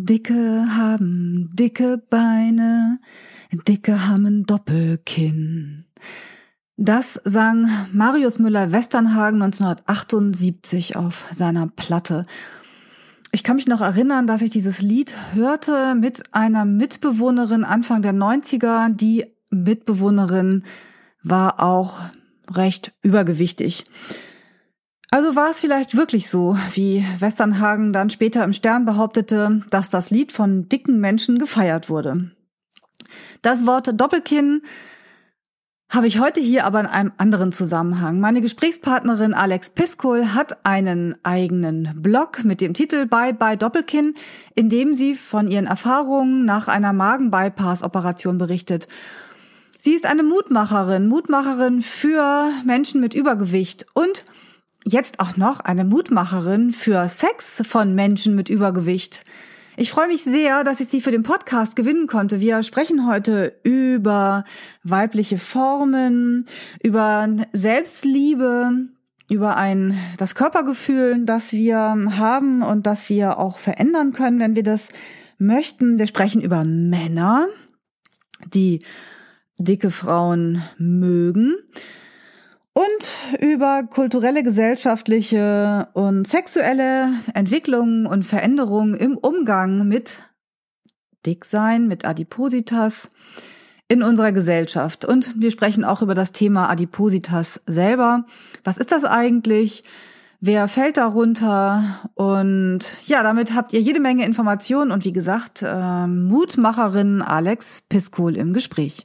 [0.00, 3.00] Dicke haben dicke Beine,
[3.66, 5.86] Dicke haben Doppelkinn.
[6.76, 12.22] Das sang Marius Müller-Westernhagen 1978 auf seiner Platte.
[13.32, 18.14] Ich kann mich noch erinnern, dass ich dieses Lied hörte mit einer Mitbewohnerin Anfang der
[18.14, 18.94] 90er.
[18.94, 20.62] Die Mitbewohnerin
[21.24, 21.98] war auch
[22.48, 23.84] recht übergewichtig.
[25.10, 30.10] Also war es vielleicht wirklich so, wie Westernhagen dann später im Stern behauptete, dass das
[30.10, 32.30] Lied von dicken Menschen gefeiert wurde.
[33.40, 34.62] Das Wort Doppelkinn
[35.90, 38.20] habe ich heute hier aber in einem anderen Zusammenhang.
[38.20, 44.14] Meine Gesprächspartnerin Alex Piskol hat einen eigenen Blog mit dem Titel Bye Bye Doppelkinn,
[44.54, 48.88] in dem sie von ihren Erfahrungen nach einer Magenbypass-Operation berichtet.
[49.80, 54.24] Sie ist eine Mutmacherin, Mutmacherin für Menschen mit Übergewicht und
[54.92, 59.22] jetzt auch noch eine Mutmacherin für Sex von Menschen mit Übergewicht.
[59.76, 62.40] Ich freue mich sehr, dass ich Sie für den Podcast gewinnen konnte.
[62.40, 64.44] Wir sprechen heute über
[64.82, 66.46] weibliche Formen,
[66.82, 68.88] über Selbstliebe,
[69.30, 74.64] über ein, das Körpergefühl, das wir haben und das wir auch verändern können, wenn wir
[74.64, 74.88] das
[75.38, 75.98] möchten.
[75.98, 77.46] Wir sprechen über Männer,
[78.52, 78.84] die
[79.58, 81.54] dicke Frauen mögen
[82.78, 90.22] und über kulturelle, gesellschaftliche und sexuelle Entwicklungen und Veränderungen im Umgang mit
[91.26, 93.10] Dicksein, mit Adipositas
[93.88, 95.04] in unserer Gesellschaft.
[95.04, 98.26] Und wir sprechen auch über das Thema Adipositas selber.
[98.62, 99.82] Was ist das eigentlich?
[100.40, 102.08] Wer fällt darunter?
[102.14, 108.36] Und ja, damit habt ihr jede Menge Informationen und wie gesagt, äh, Mutmacherin Alex Piskol
[108.36, 109.04] im Gespräch.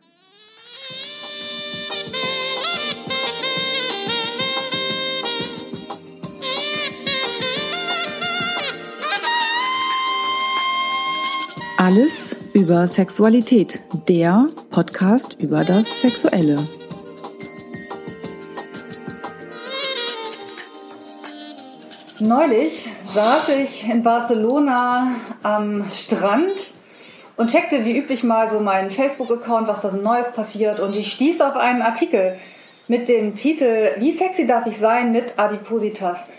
[11.91, 16.55] Alles über Sexualität, der Podcast über das Sexuelle.
[22.19, 26.53] Neulich saß ich in Barcelona am Strand
[27.35, 30.79] und checkte wie üblich mal so meinen Facebook-Account, was da so Neues passiert.
[30.79, 32.37] Und ich stieß auf einen Artikel
[32.87, 36.29] mit dem Titel Wie sexy darf ich sein mit Adipositas?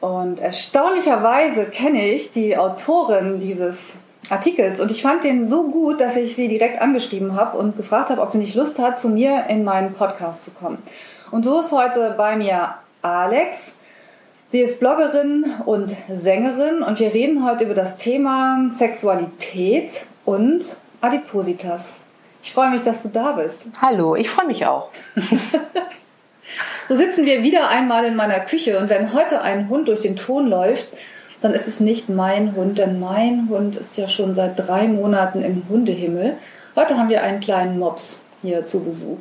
[0.00, 3.98] Und erstaunlicherweise kenne ich die Autorin dieses
[4.30, 8.10] Artikels und ich fand den so gut, dass ich sie direkt angeschrieben habe und gefragt
[8.10, 10.78] habe, ob sie nicht Lust hat, zu mir in meinen Podcast zu kommen.
[11.30, 13.74] Und so ist heute bei mir Alex.
[14.52, 22.00] Sie ist Bloggerin und Sängerin und wir reden heute über das Thema Sexualität und Adipositas.
[22.42, 23.66] Ich freue mich, dass du da bist.
[23.82, 24.90] Hallo, ich freue mich auch.
[26.88, 30.14] so sitzen wir wieder einmal in meiner Küche und wenn heute ein Hund durch den
[30.14, 30.86] Ton läuft,
[31.44, 35.42] dann ist es nicht mein Hund, denn mein Hund ist ja schon seit drei Monaten
[35.42, 36.38] im Hundehimmel.
[36.74, 39.18] Heute haben wir einen kleinen Mops hier zu Besuch.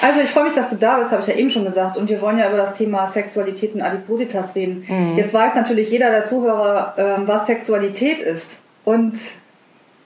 [0.00, 1.98] Also ich freue mich, dass du da bist, habe ich ja eben schon gesagt.
[1.98, 4.86] Und wir wollen ja über das Thema Sexualität und Adipositas reden.
[4.88, 5.18] Mhm.
[5.18, 8.62] Jetzt weiß natürlich jeder der Zuhörer, ähm, was Sexualität ist.
[8.84, 9.18] Und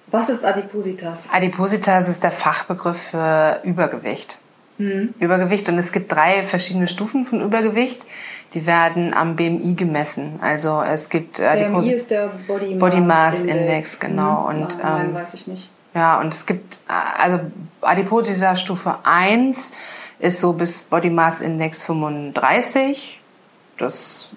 [0.09, 1.29] was ist Adipositas?
[1.33, 4.39] Adipositas ist der Fachbegriff für Übergewicht.
[4.79, 5.15] Mhm.
[5.21, 8.05] Übergewicht und es gibt drei verschiedene Stufen von Übergewicht.
[8.55, 10.39] Die werden am BMI gemessen.
[10.41, 14.49] Also es gibt äh, BMI ist der Body Mass, Body Mass Index, Index genau.
[14.49, 14.63] Hm.
[14.63, 15.71] Und, Nein, ähm, weiß ich nicht.
[15.95, 17.41] Ja, und es gibt, äh, also
[17.81, 19.73] Adipositas Stufe 1
[20.19, 23.21] ist so bis Body Mass Index 35.
[23.79, 24.29] Das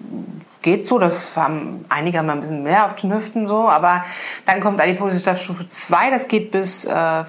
[0.62, 4.04] geht so, das haben einige haben ein bisschen mehr auf den Hüften so, aber
[4.46, 7.24] dann kommt Adipositas Stufe 2, das geht bis äh,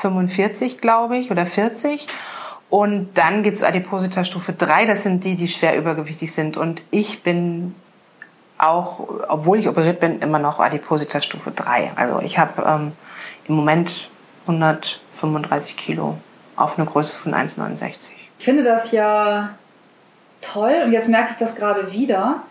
[0.00, 2.06] 45, glaube ich, oder 40.
[2.68, 6.56] Und dann gibt es Adipositas Stufe 3, das sind die, die schwer übergewichtig sind.
[6.56, 7.74] Und ich bin
[8.58, 11.92] auch, obwohl ich operiert bin, immer noch Adipositas Stufe 3.
[11.94, 12.92] Also ich habe ähm,
[13.46, 14.10] im Moment
[14.46, 16.18] 135 Kilo
[16.56, 17.94] auf eine Größe von 1,69.
[18.38, 19.50] Ich finde das ja
[20.40, 22.42] toll und jetzt merke ich das gerade wieder,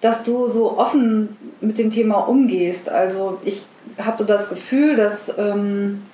[0.00, 2.88] dass du so offen mit dem Thema umgehst.
[2.88, 3.66] Also ich
[3.98, 6.06] habe so das Gefühl, dass ähm,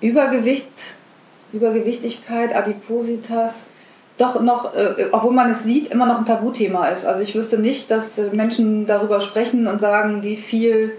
[0.00, 0.94] Übergewicht
[1.52, 3.66] Übergewichtigkeit, Adipositas
[4.18, 7.06] doch noch, äh, obwohl man es sieht, immer noch ein Tabuthema ist.
[7.06, 10.92] Also ich wüsste nicht, dass Menschen darüber sprechen und sagen, wie viel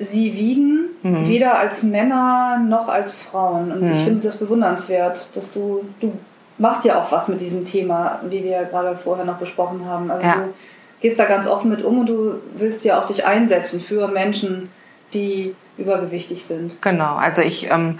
[0.00, 1.28] sie wiegen, mhm.
[1.28, 3.70] weder als Männer noch als Frauen.
[3.70, 3.92] Und mhm.
[3.92, 6.12] ich finde das bewundernswert, dass du, du
[6.58, 10.10] machst ja auch was mit diesem Thema, wie wir ja gerade vorher noch besprochen haben.
[10.10, 10.34] Also Ja.
[10.34, 10.52] du
[11.00, 14.70] gehst da ganz offen mit um und du willst ja auch dich einsetzen für Menschen,
[15.14, 16.80] die übergewichtig sind.
[16.82, 17.98] Genau, also ich, ähm,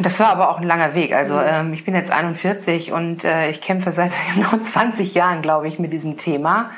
[0.00, 1.12] das war aber auch ein langer Weg.
[1.12, 1.44] Also Mhm.
[1.46, 5.78] ähm, ich bin jetzt 41 und äh, ich kämpfe seit genau 20 Jahren, glaube ich,
[5.78, 6.70] mit diesem Thema.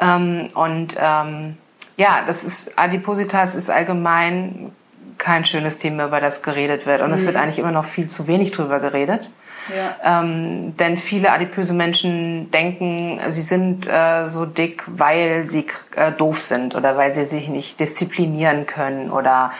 [0.00, 1.56] Ähm, und ähm,
[1.96, 4.72] ja, das ist Adipositas ist allgemein
[5.16, 7.00] kein schönes Thema, über das geredet wird.
[7.00, 9.30] Und es wird eigentlich immer noch viel zu wenig drüber geredet.
[9.76, 10.20] Ja.
[10.22, 15.66] Ähm, denn viele adipöse Menschen denken, sie sind äh, so dick, weil sie
[15.96, 19.50] äh, doof sind oder weil sie sich nicht disziplinieren können oder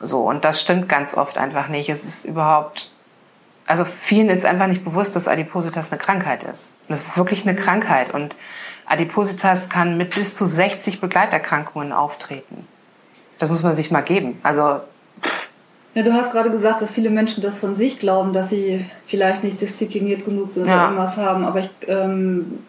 [0.00, 0.22] so.
[0.28, 1.88] Und das stimmt ganz oft einfach nicht.
[1.88, 2.90] Es ist überhaupt,
[3.66, 6.74] also vielen ist einfach nicht bewusst, dass Adipositas eine Krankheit ist.
[6.88, 8.12] Und es ist wirklich eine Krankheit.
[8.12, 8.36] Und
[8.86, 12.66] Adipositas kann mit bis zu 60 Begleiterkrankungen auftreten.
[13.38, 14.38] Das muss man sich mal geben.
[14.42, 14.80] Also
[15.94, 19.42] Ja, du hast gerade gesagt, dass viele Menschen das von sich glauben, dass sie vielleicht
[19.44, 20.74] nicht diszipliniert genug sind Ja.
[20.74, 21.44] oder irgendwas haben.
[21.44, 22.60] Aber ich, ähm,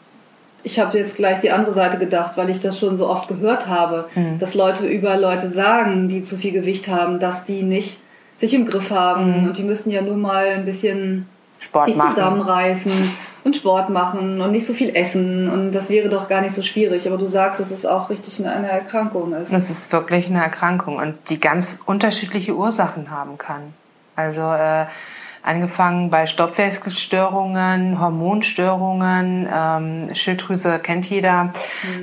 [0.64, 3.68] ich habe jetzt gleich die andere Seite gedacht, weil ich das schon so oft gehört
[3.68, 4.38] habe, Mhm.
[4.40, 7.98] dass Leute über Leute sagen, die zu viel Gewicht haben, dass die nicht
[8.38, 11.28] sich im Griff haben und die müssten ja nur mal ein bisschen
[11.60, 12.10] Sport sich machen.
[12.10, 12.92] zusammenreißen
[13.44, 16.64] und Sport machen und nicht so viel essen und das wäre doch gar nicht so
[16.64, 17.08] schwierig.
[17.08, 19.54] Aber du sagst, dass es auch richtig eine, eine Erkrankung ist.
[19.54, 23.74] Es ist wirklich eine Erkrankung und die ganz unterschiedliche Ursachen haben kann.
[24.16, 24.86] Also äh,
[25.44, 31.52] angefangen bei Stoffwechselstörungen, Hormonstörungen, ähm, Schilddrüse kennt jeder.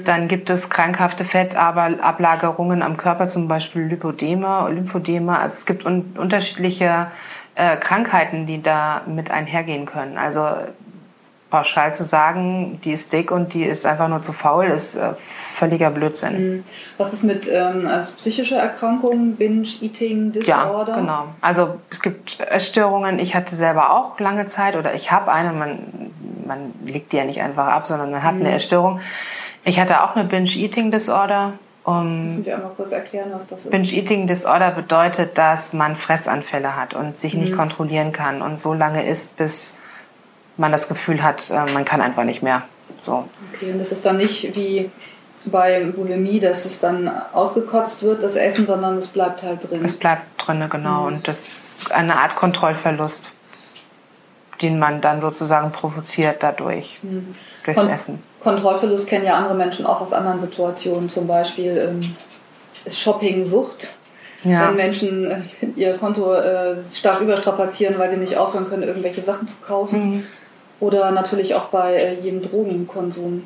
[0.04, 5.38] Dann gibt es krankhafte Fettablagerungen am Körper, zum Beispiel Lipodeme, Lymphedeme.
[5.38, 7.08] Also es gibt un unterschiedliche
[7.54, 10.18] äh, Krankheiten, die da mit einhergehen können.
[10.18, 10.46] Also
[11.50, 15.14] pauschal zu sagen, die ist dick und die ist einfach nur zu faul, ist äh,
[15.16, 16.64] völliger Blödsinn.
[16.98, 20.92] Was ist mit ähm, als psychische Erkrankungen, Binge-Eating, Ja, Disorder?
[20.94, 21.24] genau.
[21.40, 23.18] Also es gibt Essstörungen.
[23.18, 25.52] Ich hatte selber auch lange Zeit oder ich habe eine.
[25.52, 25.78] Man,
[26.46, 28.40] man legt die ja nicht einfach ab, sondern man hat Mhm.
[28.42, 29.00] eine Essstörung.
[29.64, 31.54] Ich hatte auch eine Binge-Eating-Disorder.
[31.84, 33.70] Um, Müssen wir einmal kurz erklären, was das ist?
[33.70, 37.56] Binge-Eating-Disorder bedeutet, dass man Fressanfälle hat und sich nicht Mhm.
[37.56, 39.78] kontrollieren kann und so lange isst, bis
[40.58, 42.64] man das Gefühl hat, äh, man kann einfach nicht mehr.
[43.00, 43.24] So.
[43.54, 44.90] Okay, und das ist dann nicht wie
[45.44, 49.84] bei Bulimie, dass es dann ausgekotzt wird, das Essen, sondern es bleibt halt drin.
[49.84, 51.06] Es bleibt drinne, genau.
[51.06, 53.30] Und das ist eine Art Kontrollverlust,
[54.60, 56.98] den man dann sozusagen provoziert dadurch,
[57.64, 58.22] durchs Kon Essen.
[58.40, 61.08] Kontrollverlust kennen ja andere Menschen auch aus anderen Situationen.
[61.08, 62.16] Zum Beispiel ähm,
[62.84, 63.94] ist Shopping Sucht.
[64.44, 64.68] Ja.
[64.68, 65.40] Wenn Menschen äh,
[65.74, 70.10] ihr Konto äh, stark überstrapazieren, weil sie nicht aufhören können, irgendwelche Sachen zu kaufen.
[70.10, 70.24] Mhm.
[70.80, 73.44] Oder natürlich auch bei äh, jedem Drogenkonsum.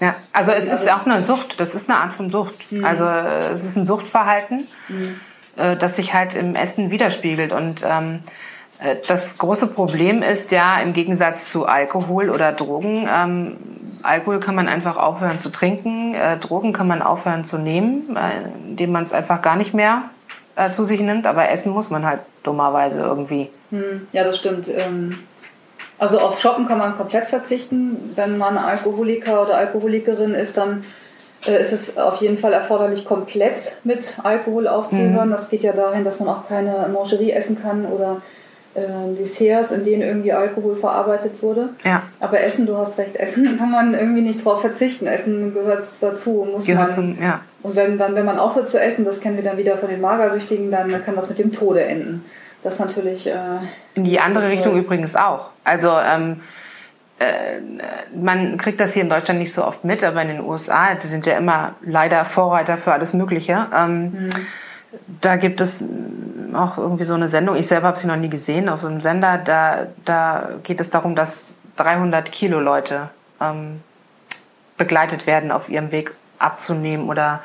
[0.00, 0.14] ja.
[0.32, 0.90] Also es ist Also- Mhm.
[0.90, 2.54] auch eine Sucht, das ist eine Art von Sucht.
[2.82, 4.66] Also äh, es ist ein Suchtverhalten,
[5.56, 7.52] äh, das sich halt im Essen widerspiegelt.
[7.52, 8.20] Und ähm,
[8.80, 13.56] äh, das große Problem ist ja im Gegensatz zu Alkohol oder Drogen, ähm,
[14.02, 18.48] Alkohol kann man einfach aufhören zu trinken, äh, Drogen kann man aufhören zu nehmen, äh,
[18.68, 20.02] indem man es einfach gar nicht mehr
[20.56, 23.48] äh, zu sich nimmt, aber essen muss man halt dummerweise irgendwie.
[23.70, 24.68] Hm, ja, das stimmt.
[24.68, 25.20] Ähm,
[25.98, 28.12] also auf Shoppen kann man komplett verzichten.
[28.14, 30.84] Wenn man Alkoholiker oder Alkoholikerin ist, dann
[31.46, 35.30] äh, ist es auf jeden Fall erforderlich, komplett mit Alkohol aufzuhören.
[35.30, 38.22] Das geht ja dahin, dass man auch keine Mangerie essen kann oder
[38.74, 41.70] äh, Desserts, in denen irgendwie Alkohol verarbeitet wurde.
[41.84, 45.06] Ja, Aber Essen, du hast recht, Essen kann man irgendwie nicht drauf verzichten.
[45.06, 47.16] Essen gehört dazu, muss gehört man.
[47.16, 47.40] zum, ja.
[47.62, 50.00] Und wenn, dann, wenn man aufhört zu essen, das kennen wir dann wieder von den
[50.00, 52.24] Magersüchtigen, dann kann das mit dem Tode enden.
[52.64, 53.28] Das natürlich.
[53.28, 53.58] Äh,
[53.94, 54.80] In die andere Richtung toll.
[54.82, 55.50] übrigens auch.
[55.62, 56.40] Also ähm,
[57.18, 57.58] äh,
[58.16, 61.06] man kriegt das hier in Deutschland nicht so oft mit, aber in den USA, die
[61.06, 63.66] sind ja immer leider Vorreiter für alles Mögliche.
[63.72, 64.30] Ähm,
[65.20, 65.82] Da gibt es
[66.54, 69.00] auch irgendwie so eine Sendung, ich selber habe sie noch nie gesehen, auf so einem
[69.00, 73.82] Sender, da, da geht es darum, dass 300 Kilo Leute ähm,
[74.76, 77.42] begleitet werden auf ihrem Weg abzunehmen oder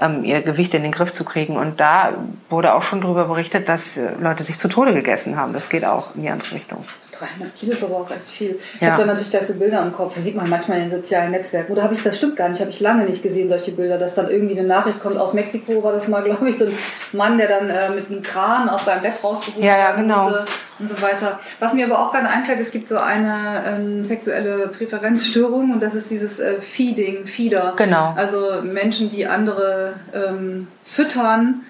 [0.00, 1.56] ähm, ihr Gewicht in den Griff zu kriegen.
[1.56, 2.12] Und da
[2.50, 5.52] wurde auch schon darüber berichtet, dass äh, Leute sich zu Tode gegessen haben.
[5.52, 6.84] Das geht auch in die andere Richtung.
[7.18, 8.58] 300 Kilo ist aber auch echt viel.
[8.76, 8.92] Ich Ja.
[8.92, 10.14] habe da natürlich gleich so Bilder im Kopf.
[10.14, 11.72] Das sieht man manchmal in den sozialen Netzwerken.
[11.72, 14.14] Oder habe ich, das stimmt gar nicht, habe ich lange nicht gesehen, solche Bilder, dass
[14.14, 16.78] dann irgendwie eine Nachricht kommt aus Mexiko, war das mal, glaube ich, so ein
[17.12, 20.24] Mann, der dann äh, mit einem Kran aus seinem Bett rausgeholt Ja, ja, genau.
[20.24, 20.44] musste
[20.78, 21.40] und so weiter.
[21.58, 25.94] Was mir aber auch gerade einfällt, es gibt so eine ähm, sexuelle Präferenzstörung und das
[25.94, 27.72] ist dieses äh, Feeding, Feeder.
[27.76, 28.12] Genau.
[28.16, 31.62] Also Menschen, die andere ähm, füttern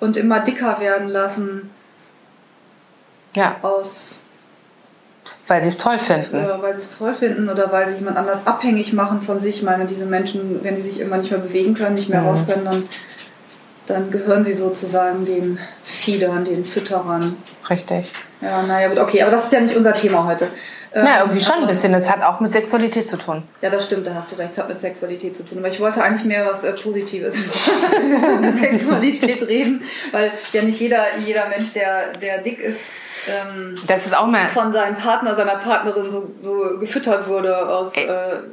[0.00, 1.70] und immer dicker werden lassen
[3.34, 4.20] Ja, aus
[5.52, 6.34] weil sie es toll finden.
[6.36, 9.56] äh, weil sie es toll finden oder weil sie jemand anders abhängig machen von sich.
[9.56, 12.26] Ich meine, diese Menschen, wenn die sich immer nicht mehr bewegen können, nicht mehr Mhm.
[12.28, 12.88] raus können, dann,
[13.86, 17.36] dann gehören sie sozusagen den Fiedern, den Fütterern.
[17.68, 18.10] Richtig.
[18.40, 20.46] Ja, naja, gut, okay, aber das ist ja nicht unser Thema heute.
[20.94, 21.92] Ähm, Na, irgendwie schon ein bisschen.
[21.92, 23.42] Das hat auch mit Sexualität zu tun.
[23.62, 25.58] Ja, das stimmt, da hast du recht, es hat mit Sexualität zu tun.
[25.58, 27.38] Aber ich wollte eigentlich mehr was äh, Positives
[28.38, 29.82] über Sexualität reden,
[30.12, 32.80] weil ja nicht jeder, jeder Mensch, der, der dick ist,
[33.28, 37.92] ähm, das ist auch mal von seinem Partner, seiner Partnerin so, so gefüttert wurde aus,
[37.96, 38.08] äh,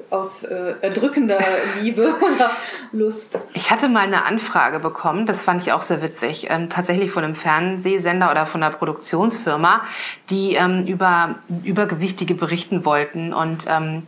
[0.09, 1.39] aus äh, erdrückender
[1.81, 2.51] Liebe oder
[2.91, 3.39] Lust.
[3.53, 7.23] Ich hatte mal eine Anfrage bekommen, das fand ich auch sehr witzig, ähm, tatsächlich von
[7.23, 9.81] einem Fernsehsender oder von einer Produktionsfirma,
[10.29, 14.03] die ähm, über Übergewichtige berichten wollten und ähm,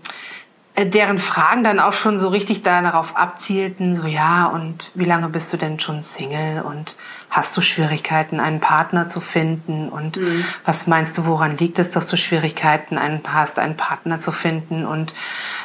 [0.76, 5.30] äh, deren Fragen dann auch schon so richtig darauf abzielten, so ja, und wie lange
[5.30, 6.96] bist du denn schon Single und
[7.32, 9.88] hast du Schwierigkeiten, einen Partner zu finden?
[9.88, 10.44] Und mhm.
[10.66, 14.86] was meinst du, woran liegt es, dass du Schwierigkeiten hast, einen Partner zu finden?
[14.86, 15.16] Und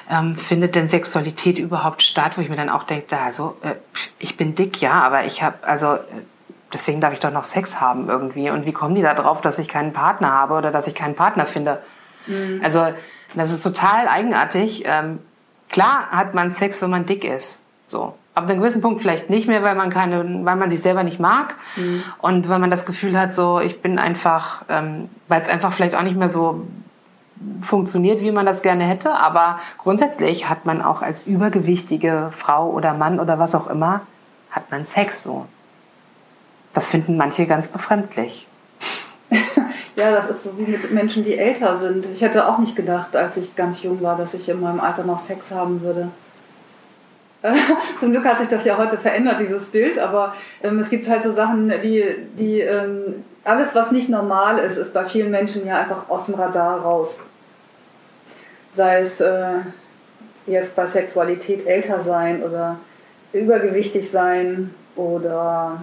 [0.08, 2.38] ähm, findet denn Sexualität überhaupt statt?
[2.38, 3.74] Wo ich mir dann auch denke, also äh,
[4.20, 5.98] ich bin dick, ja, aber ich habe, also äh,
[6.72, 8.48] deswegen darf ich doch noch Sex haben irgendwie.
[8.48, 11.16] Und wie kommen die da drauf, dass ich keinen Partner habe oder dass ich keinen
[11.16, 11.82] Partner finde?
[12.28, 12.60] Mhm.
[12.62, 12.92] Also
[13.34, 14.84] das ist total eigenartig.
[14.86, 15.18] Ähm,
[15.68, 17.64] klar hat man Sex, wenn man dick ist.
[17.88, 21.02] So ab einem gewissen Punkt vielleicht nicht mehr, weil man keine, weil man sich selber
[21.02, 22.02] nicht mag mhm.
[22.18, 25.94] und weil man das Gefühl hat, so ich bin einfach, ähm, weil es einfach vielleicht
[25.94, 26.66] auch nicht mehr so
[27.62, 29.12] funktioniert, wie man das gerne hätte.
[29.14, 34.02] Aber grundsätzlich hat man auch als übergewichtige Frau oder Mann oder was auch immer,
[34.50, 35.46] hat man Sex so.
[36.74, 38.48] Das finden manche ganz befremdlich.
[39.96, 42.04] ja, das ist so wie mit Menschen, die älter sind.
[42.04, 45.04] Ich hätte auch nicht gedacht, als ich ganz jung war, dass ich in meinem Alter
[45.04, 46.10] noch Sex haben würde.
[47.98, 51.22] Zum Glück hat sich das ja heute verändert, dieses Bild, aber ähm, es gibt halt
[51.22, 52.04] so Sachen, die,
[52.38, 56.34] die ähm, alles, was nicht normal ist, ist bei vielen Menschen ja einfach aus dem
[56.34, 57.20] Radar raus.
[58.72, 59.54] Sei es äh,
[60.46, 62.78] jetzt bei Sexualität älter sein oder
[63.32, 65.82] übergewichtig sein oder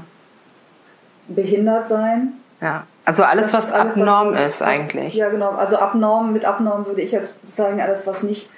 [1.28, 2.34] behindert sein.
[2.62, 5.14] Ja, also alles, was alles, abnorm was, ist eigentlich.
[5.14, 5.52] Ja, genau.
[5.52, 8.50] Also abnorm, mit abnorm würde ich jetzt sagen, alles, was nicht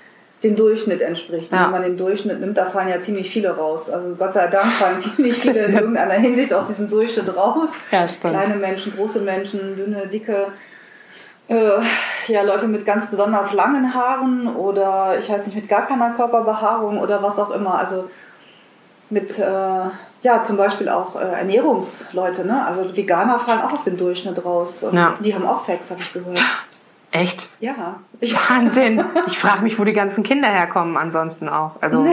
[0.45, 1.51] dem Durchschnitt entspricht.
[1.51, 1.65] Ja.
[1.65, 3.89] Wenn man den Durchschnitt nimmt, da fallen ja ziemlich viele raus.
[3.89, 7.69] Also Gott sei Dank fallen ziemlich viele in irgendeiner Hinsicht aus diesem Durchschnitt raus.
[7.91, 8.05] Ja.
[8.05, 10.47] Kleine Menschen, große Menschen, dünne, dicke,
[11.47, 11.71] äh,
[12.27, 16.99] ja, Leute mit ganz besonders langen Haaren oder ich weiß nicht, mit gar keiner Körperbehaarung
[16.99, 17.79] oder was auch immer.
[17.79, 18.09] Also
[19.09, 19.43] mit, äh,
[20.21, 22.65] ja, zum Beispiel auch äh, Ernährungsleute, ne?
[22.65, 24.83] Also Veganer fallen auch aus dem Durchschnitt raus.
[24.83, 25.15] Und ja.
[25.19, 26.39] die haben auch Sex, habe ich gehört.
[27.15, 27.47] Echt?
[27.61, 28.01] Ja.
[28.49, 29.03] Wahnsinn.
[29.27, 31.77] Ich frage mich, wo die ganzen Kinder herkommen, ansonsten auch.
[31.79, 32.05] Also.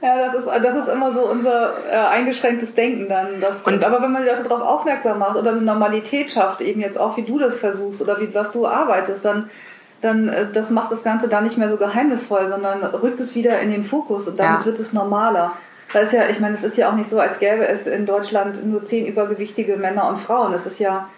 [0.00, 3.38] ja, das ist, das ist immer so unser äh, eingeschränktes Denken dann.
[3.42, 6.80] Dass, und aber wenn man die Leute darauf aufmerksam macht oder eine Normalität schafft, eben
[6.80, 9.50] jetzt auch wie du das versuchst oder wie was du arbeitest, dann,
[10.00, 13.60] dann äh, das macht das Ganze da nicht mehr so geheimnisvoll, sondern rückt es wieder
[13.60, 14.66] in den Fokus und damit ja.
[14.66, 15.52] wird es normaler.
[15.92, 18.06] Weil es ja, ich meine, es ist ja auch nicht so, als gäbe es in
[18.06, 20.54] Deutschland nur zehn übergewichtige Männer und Frauen.
[20.54, 21.08] Es ist ja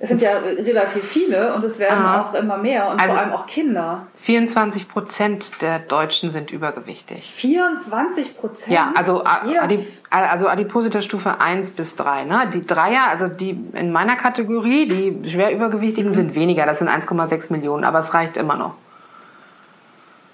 [0.00, 2.22] es sind ja relativ viele und es werden Aha.
[2.22, 4.06] auch immer mehr und also vor allem auch Kinder.
[4.20, 7.32] 24 Prozent der Deutschen sind übergewichtig.
[7.34, 8.76] 24 Prozent?
[8.76, 12.24] Ja, also, Adip also Adipositas Stufe 1 bis 3.
[12.24, 12.48] Ne?
[12.54, 16.14] Die Dreier, also die in meiner Kategorie, die schwer übergewichtigen, mhm.
[16.14, 16.64] sind weniger.
[16.64, 18.74] Das sind 1,6 Millionen, aber es reicht immer noch.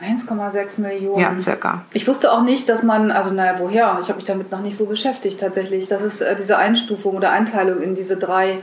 [0.03, 1.21] 1,6 Millionen.
[1.21, 1.85] Ja, circa.
[1.95, 3.97] Ich wusste auch nicht, dass man, also naja, woher?
[4.01, 7.31] Ich habe mich damit noch nicht so beschäftigt tatsächlich, dass es äh, diese Einstufung oder
[7.31, 8.59] Einteilung in diese drei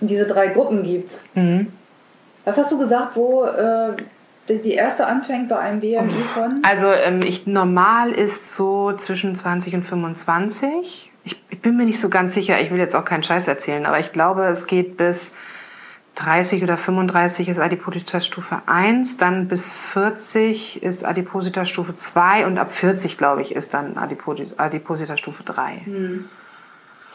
[0.00, 1.22] diese drei Gruppen gibt.
[1.34, 1.72] Mhm.
[2.44, 3.96] Was hast du gesagt, wo äh,
[4.48, 6.60] die erste anfängt bei einem BMI von?
[6.62, 11.10] Also ähm, ich, normal ist so zwischen 20 und 25.
[11.24, 13.86] Ich, ich, bin mir nicht so ganz sicher, ich will jetzt auch keinen Scheiß erzählen,
[13.86, 15.34] aber ich glaube, es geht bis
[16.16, 22.58] 30 oder 35 ist Adipositas Stufe 1, dann bis 40 ist Adipositas Stufe 2 und
[22.58, 25.80] ab 40, glaube ich, ist dann Adipositas Stufe 3.
[25.84, 26.24] Hm.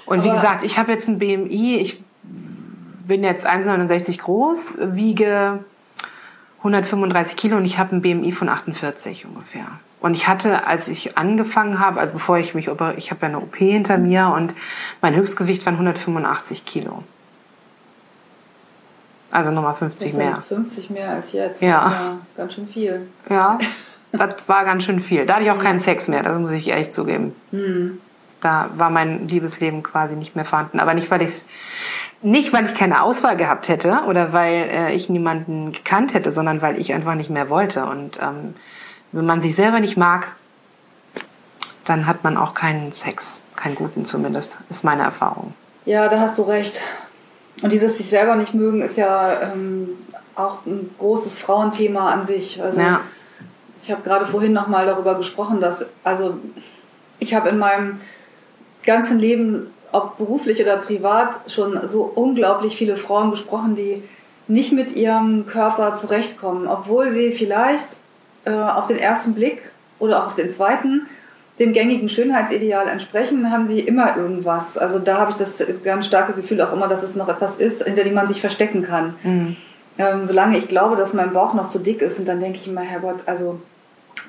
[0.05, 2.03] Und wie aber gesagt, ich habe jetzt ein BMI, ich
[3.09, 5.59] bin jetzt 1,69 groß, wiege
[6.59, 9.65] 135 Kilo und ich habe ein BMI von 48 ungefähr.
[9.99, 13.39] Und ich hatte, als ich angefangen habe, also bevor ich mich, ich habe ja eine
[13.39, 14.55] OP hinter mir und
[15.01, 17.03] mein Höchstgewicht waren 185 Kilo.
[19.31, 20.41] Also nochmal 50 mehr.
[20.47, 21.61] 50 mehr als jetzt.
[21.61, 21.79] Ja.
[21.81, 23.07] Das ist ja ganz schön viel.
[23.29, 23.59] Ja,
[24.11, 25.25] das war ganz schön viel.
[25.25, 27.35] Da hatte ich auch keinen Sex mehr, das muss ich ehrlich zugeben.
[27.51, 27.99] Mhm.
[28.41, 30.79] Da war mein Liebesleben quasi nicht mehr vorhanden.
[30.79, 31.33] Aber nicht, weil ich
[32.21, 36.61] nicht, weil ich keine Auswahl gehabt hätte oder weil äh, ich niemanden gekannt hätte, sondern
[36.61, 37.85] weil ich einfach nicht mehr wollte.
[37.85, 38.55] Und ähm,
[39.11, 40.35] wenn man sich selber nicht mag,
[41.85, 45.53] dann hat man auch keinen Sex, keinen guten zumindest, ist meine Erfahrung.
[45.85, 46.81] Ja, da hast du recht.
[47.61, 49.89] Und dieses sich selber nicht mögen ist ja ähm,
[50.35, 52.61] auch ein großes Frauenthema an sich.
[52.61, 53.01] Also ja.
[53.81, 56.37] ich habe gerade vorhin noch mal darüber gesprochen, dass also
[57.19, 57.99] ich habe in meinem
[58.85, 64.03] ganzen Leben ob beruflich oder privat, schon so unglaublich viele Frauen gesprochen, die
[64.47, 67.97] nicht mit ihrem Körper zurechtkommen, obwohl sie vielleicht
[68.45, 69.61] äh, auf den ersten Blick
[69.99, 71.07] oder auch auf den zweiten
[71.59, 74.77] dem gängigen Schönheitsideal entsprechen, haben sie immer irgendwas.
[74.77, 77.83] Also da habe ich das ganz starke Gefühl auch immer, dass es noch etwas ist,
[77.83, 79.15] hinter dem man sich verstecken kann.
[79.23, 79.57] Mhm.
[79.97, 82.67] Ähm, solange ich glaube, dass mein Bauch noch zu dick ist und dann denke ich
[82.67, 83.59] immer, Herrgott, also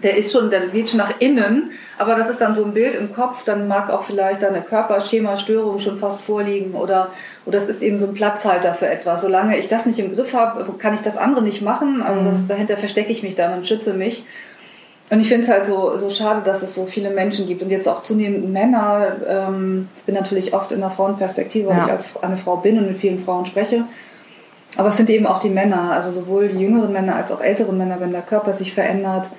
[0.02, 2.95] der ist schon, der geht schon nach innen, aber das ist dann so ein Bild
[2.95, 7.11] im Kopf, dann mag auch vielleicht eine Körperschema-Störung schon fast vorliegen oder,
[7.47, 9.21] oder es ist eben so ein Platzhalter für etwas.
[9.21, 12.02] Solange ich das nicht im Griff habe, kann ich das andere nicht machen.
[12.02, 12.49] Also das, mhm.
[12.49, 14.25] dahinter verstecke ich mich dann und schütze mich.
[15.11, 17.71] Und ich finde es halt so, so schade, dass es so viele Menschen gibt und
[17.71, 19.16] jetzt auch zunehmend Männer.
[19.28, 21.85] Ähm, ich bin natürlich oft in der Frauenperspektive, weil ja.
[21.85, 23.85] ich als eine Frau bin und mit vielen Frauen spreche.
[24.76, 27.73] Aber es sind eben auch die Männer, also sowohl die jüngeren Männer als auch ältere
[27.73, 29.30] Männer, wenn der Körper sich verändert,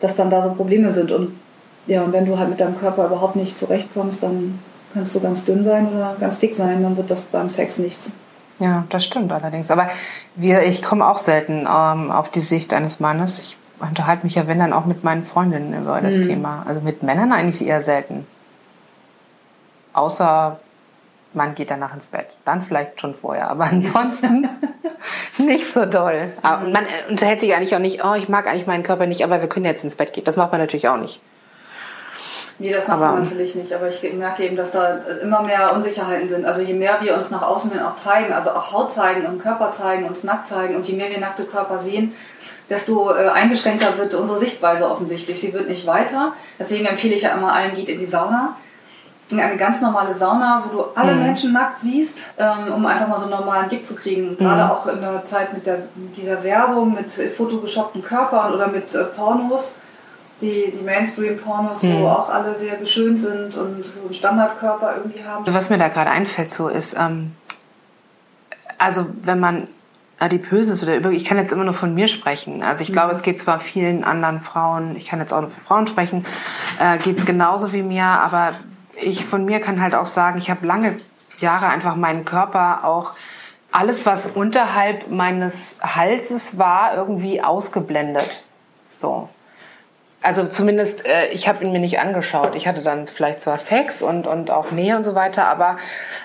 [0.00, 1.12] dass dann da so Probleme sind.
[1.12, 1.38] Und
[1.86, 4.58] ja, und wenn du halt mit deinem Körper überhaupt nicht zurechtkommst, dann
[4.92, 8.10] kannst du ganz dünn sein oder ganz dick sein, dann wird das beim Sex nichts.
[8.58, 9.70] Ja, das stimmt allerdings.
[9.70, 9.88] Aber
[10.34, 13.38] wir, ich komme auch selten ähm, auf die Sicht eines Mannes.
[13.38, 16.22] Ich unterhalte mich ja, wenn dann auch mit meinen Freundinnen über das mhm.
[16.22, 16.64] Thema.
[16.66, 18.26] Also mit Männern eigentlich eher selten.
[19.92, 20.58] Außer
[21.34, 22.28] man geht danach ins Bett.
[22.44, 24.48] Dann vielleicht schon vorher, aber ansonsten
[25.38, 26.32] nicht so doll.
[26.42, 29.40] Aber man unterhält sich eigentlich auch nicht, oh, ich mag eigentlich meinen Körper nicht, aber
[29.40, 30.24] wir können jetzt ins Bett gehen.
[30.24, 31.20] Das macht man natürlich auch nicht.
[32.58, 33.72] Nee, das macht man natürlich nicht.
[33.74, 36.46] Aber ich merke eben, dass da immer mehr Unsicherheiten sind.
[36.46, 39.38] Also je mehr wir uns nach außen hin auch zeigen, also auch Haut zeigen und
[39.38, 42.14] Körper zeigen, uns nackt zeigen und je mehr wir nackte Körper sehen,
[42.70, 45.38] desto äh, eingeschränkter wird unsere Sichtweise offensichtlich.
[45.38, 46.32] Sie wird nicht weiter.
[46.58, 48.56] Deswegen empfehle ich ja immer allen, geht in die Sauna.
[49.28, 51.22] In eine ganz normale Sauna, wo du alle mhm.
[51.22, 54.30] Menschen nackt siehst, ähm, um einfach mal so einen normalen Blick zu kriegen.
[54.30, 54.36] Mhm.
[54.36, 55.78] Gerade auch in der Zeit mit, der,
[56.16, 59.78] dieser Werbung, mit fotogeshoppten Körpern oder mit äh, Pornos
[60.40, 62.00] die, die Mainstream-Pornos, mhm.
[62.00, 65.44] wo auch alle sehr geschönt sind und so einen Standardkörper irgendwie haben.
[65.46, 67.32] Was mir da gerade einfällt, so ist, ähm,
[68.78, 69.68] also wenn man
[70.18, 72.62] adipöses oder über, ich kann jetzt immer nur von mir sprechen.
[72.62, 73.16] Also ich glaube, mhm.
[73.16, 76.24] es geht zwar vielen anderen Frauen, ich kann jetzt auch nur für Frauen sprechen,
[76.78, 78.52] äh, geht es genauso wie mir, aber
[78.96, 81.00] ich von mir kann halt auch sagen, ich habe lange
[81.38, 83.14] Jahre einfach meinen Körper auch
[83.72, 88.44] alles, was unterhalb meines Halses war, irgendwie ausgeblendet.
[88.96, 89.28] So
[90.26, 92.56] also zumindest, äh, ich habe ihn mir nicht angeschaut.
[92.56, 95.76] Ich hatte dann vielleicht zwar Sex und, und auch Nähe und so weiter, aber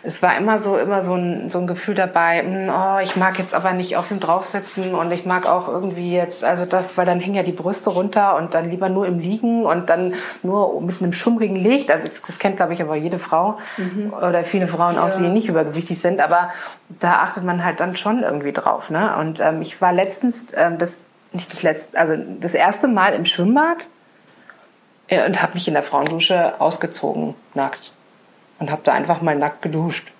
[0.01, 3.15] es war immer so, immer so ein, so ein Gefühl dabei, mh, hm, oh, ich
[3.15, 6.97] mag jetzt aber nicht auf ihm draufsitzen und ich mag auch irgendwie jetzt, also das,
[6.97, 10.15] weil dann hängen ja die Brüste runter und dann lieber nur im Liegen und dann
[10.41, 11.91] nur mit einem schummrigen Licht.
[11.91, 14.13] Also das kennt, glaube ich, aber jede Frau mhm.
[14.13, 15.17] oder viele Frauen auch, ja.
[15.17, 16.49] die nicht übergewichtig sind, aber
[16.89, 18.89] da achtet man halt dann schon irgendwie drauf.
[18.89, 19.15] Ne?
[19.17, 20.99] Und ähm, ich war letztens, ähm, das
[21.33, 23.87] nicht das letzte, also das erste Mal im Schwimmbad
[25.07, 27.93] äh, und habe mich in der Frauendusche ausgezogen, nackt.
[28.59, 30.11] Und habe da einfach mal nackt geduscht.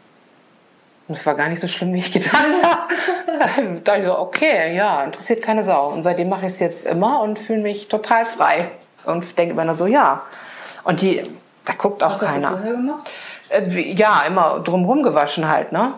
[1.07, 3.81] Und es war gar nicht so schlimm, wie ich gedacht habe.
[3.83, 5.89] da ich so, okay, ja, interessiert keine Sau.
[5.89, 8.69] Und seitdem mache ich es jetzt immer und fühle mich total frei.
[9.05, 10.21] Und denke immer nur so, ja.
[10.83, 11.23] Und die,
[11.65, 12.51] da guckt auch Was keiner.
[12.51, 13.11] Hast du vorher gemacht?
[13.49, 15.95] Äh, ja, immer drumherum gewaschen halt, ne?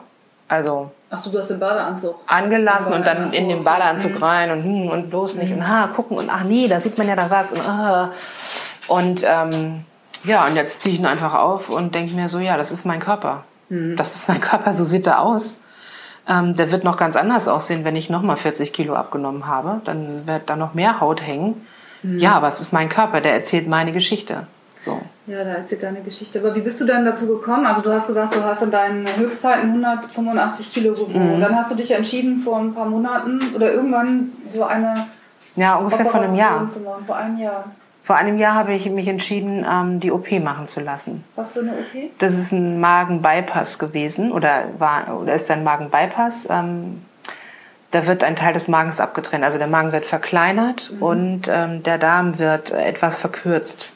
[0.48, 2.16] Also Ach so, du hast den Badeanzug.
[2.26, 4.24] Angelassen und dann in den Badeanzug mhm.
[4.24, 5.58] rein und, hm, und bloß nicht mhm.
[5.58, 7.52] und ha, gucken und ach nee, da sieht man ja da was.
[7.52, 8.12] Und, ah.
[8.88, 9.86] und ähm,
[10.24, 12.86] ja, und jetzt ziehe ich ihn einfach auf und denke mir so, ja, das ist
[12.86, 13.44] mein Körper.
[13.70, 13.96] Mhm.
[13.96, 15.60] Das ist mein Körper, so sieht er aus.
[16.28, 19.82] Ähm, der wird noch ganz anders aussehen, wenn ich nochmal 40 Kilo abgenommen habe.
[19.84, 21.68] Dann wird da noch mehr Haut hängen.
[22.02, 22.18] Mhm.
[22.18, 24.48] Ja, aber es ist mein Körper, der erzählt meine Geschichte.
[24.84, 25.02] So.
[25.28, 26.40] Ja, da erzählt deine Geschichte.
[26.40, 27.66] Aber wie bist du denn dazu gekommen?
[27.66, 31.38] Also du hast gesagt, du hast in deinen Höchstzeiten 185 Kilo gewogen.
[31.38, 31.40] Mhm.
[31.40, 35.08] Dann hast du dich entschieden vor ein paar Monaten oder irgendwann so eine
[35.56, 36.68] Ja, ungefähr vor einem Jahr.
[36.68, 37.64] Zu machen, vor einem Jahr.
[38.04, 41.24] Vor einem Jahr habe ich mich entschieden, ähm, die OP machen zu lassen.
[41.36, 42.12] Was für eine OP?
[42.20, 46.50] Das ist ein Magenbypass gewesen oder war oder ist ein Magenbypass.
[46.50, 47.04] Ähm,
[47.92, 49.46] da wird ein Teil des Magens abgetrennt.
[49.46, 51.02] Also der Magen wird verkleinert mhm.
[51.02, 53.94] und ähm, der Darm wird etwas verkürzt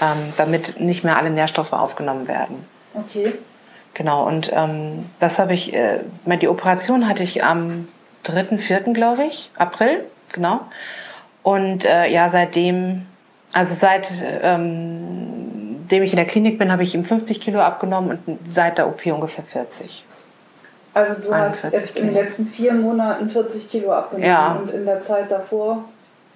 [0.00, 2.64] ähm, damit nicht mehr alle Nährstoffe aufgenommen werden.
[2.94, 3.34] Okay.
[3.94, 6.00] Genau, und ähm, das habe ich, äh,
[6.40, 7.88] die Operation hatte ich am
[8.26, 10.60] 3.4., glaube ich, April, genau.
[11.42, 13.06] Und äh, ja, seitdem,
[13.52, 14.08] also seit
[14.42, 15.38] ähm,
[15.90, 18.88] dem ich in der Klinik bin, habe ich ihm 50 Kilo abgenommen und seit der
[18.88, 20.04] OP ungefähr 40.
[20.94, 22.08] Also du hast jetzt Kilo.
[22.08, 24.56] in den letzten vier Monaten 40 Kilo abgenommen ja.
[24.56, 25.84] und in der Zeit davor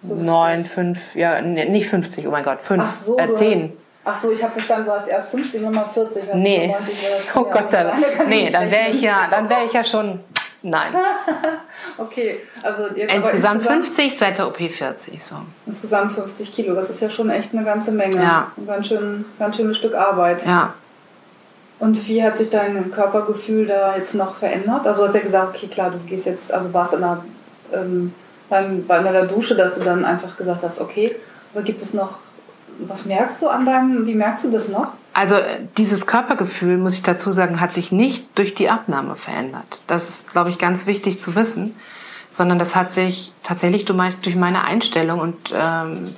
[0.03, 3.73] Neun, fünf, ja, nicht 50, oh mein Gott, fünf, ach so, äh, zehn.
[4.05, 6.23] Hast, ach so, ich habe verstanden, du hast erst 50, nochmal 40.
[6.23, 6.97] Also nee, 90
[7.37, 10.21] oh Gott, dann, nee, dann wäre ich ja, dann wäre ich ja schon,
[10.63, 10.93] nein.
[11.99, 15.37] okay, also jetzt insgesamt, insgesamt 50, seit der OP 40, so.
[15.67, 18.17] Insgesamt 50 Kilo, das ist ja schon echt eine ganze Menge.
[18.17, 18.51] Ja.
[18.57, 20.45] Ein ganz schön, ganz schönes Stück Arbeit.
[20.45, 20.75] Ja.
[21.83, 24.87] Und wie hat sich dein Körpergefühl da jetzt noch verändert?
[24.87, 27.25] Also du hast ja gesagt, okay, klar, du gehst jetzt, also warst in einer,
[27.73, 28.15] ähm,
[28.53, 31.17] beim, bei einer Dusche, dass du dann einfach gesagt hast, okay,
[31.55, 32.19] aber gibt es noch,
[32.81, 34.89] was merkst du an deinem, wie merkst du das noch?
[35.15, 35.37] Also
[35.79, 39.81] dieses Körpergefühl, muss ich dazu sagen, hat sich nicht durch die Abnahme verändert.
[39.87, 41.75] Das ist, glaube ich, ganz wichtig zu wissen,
[42.29, 46.15] sondern das hat sich tatsächlich durch meine Einstellung und ähm,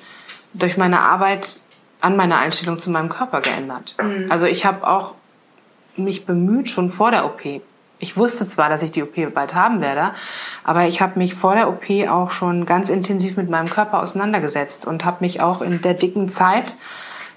[0.54, 1.56] durch meine Arbeit
[2.00, 3.94] an meiner Einstellung zu meinem Körper geändert.
[4.02, 4.26] Mhm.
[4.28, 5.14] Also ich habe auch
[5.96, 7.62] mich bemüht, schon vor der OP.
[8.04, 10.10] Ich wusste zwar, dass ich die OP bald haben werde,
[10.62, 14.86] aber ich habe mich vor der OP auch schon ganz intensiv mit meinem Körper auseinandergesetzt
[14.86, 16.74] und habe mich auch in der dicken Zeit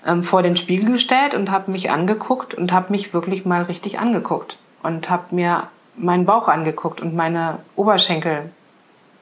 [0.06, 3.98] ähm, vor den Spiegel gestellt und habe mich angeguckt und habe mich wirklich mal richtig
[4.00, 8.50] angeguckt und habe mir meinen Bauch angeguckt und meine Oberschenkel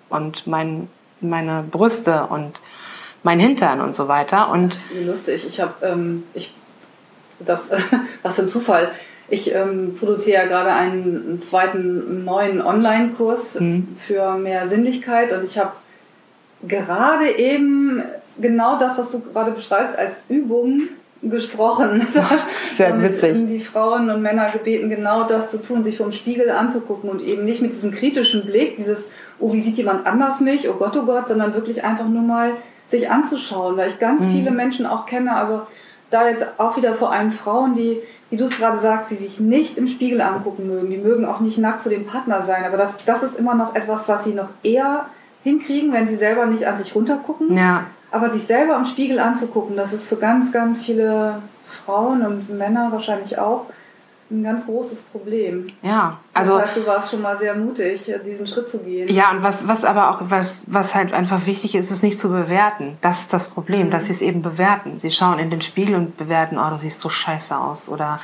[0.10, 0.90] und mein,
[1.22, 2.60] meine Brüste und
[3.22, 4.50] mein Hintern und so weiter.
[4.50, 6.24] Und lustig, ich habe, ähm,
[7.38, 7.70] das,
[8.24, 8.92] was für ein Zufall.
[9.28, 13.96] Ich ähm, produziere ja gerade einen zweiten neuen Online-Kurs mhm.
[13.98, 15.72] für mehr Sinnlichkeit und ich habe
[16.68, 18.04] gerade eben
[18.40, 20.90] genau das, was du gerade beschreibst, als Übung
[21.22, 22.08] gesprochen.
[22.74, 23.46] Sehr witzig.
[23.46, 27.46] die Frauen und Männer gebeten, genau das zu tun, sich vom Spiegel anzugucken und eben
[27.46, 29.10] nicht mit diesem kritischen Blick, dieses,
[29.40, 32.52] oh, wie sieht jemand anders mich, oh Gott, oh Gott, sondern wirklich einfach nur mal
[32.88, 34.32] sich anzuschauen, weil ich ganz mhm.
[34.32, 35.62] viele Menschen auch kenne, also
[36.12, 38.00] da jetzt auch wieder vor allem Frauen, die,
[38.36, 41.40] wie du es gerade sagst, die sich nicht im Spiegel angucken mögen, die mögen auch
[41.40, 44.34] nicht nackt vor dem Partner sein, aber das, das ist immer noch etwas, was sie
[44.34, 45.06] noch eher
[45.42, 47.56] hinkriegen, wenn sie selber nicht an sich runtergucken.
[47.56, 47.86] Ja.
[48.12, 52.92] Aber sich selber im Spiegel anzugucken, das ist für ganz, ganz viele Frauen und Männer
[52.92, 53.68] wahrscheinlich auch
[54.32, 55.68] ein ganz großes Problem.
[55.84, 56.58] Ja, also.
[56.58, 59.08] Das heißt, du warst schon mal sehr mutig, diesen Schritt zu gehen.
[59.08, 62.30] Ja, und was, was aber auch, was, was halt einfach wichtig ist, ist nicht zu
[62.30, 62.98] bewerten.
[63.02, 63.92] Das ist das Problem, mhm.
[63.92, 64.98] dass sie es eben bewerten.
[64.98, 68.20] Sie schauen in den Spiegel und bewerten, oh, du siehst so scheiße aus oder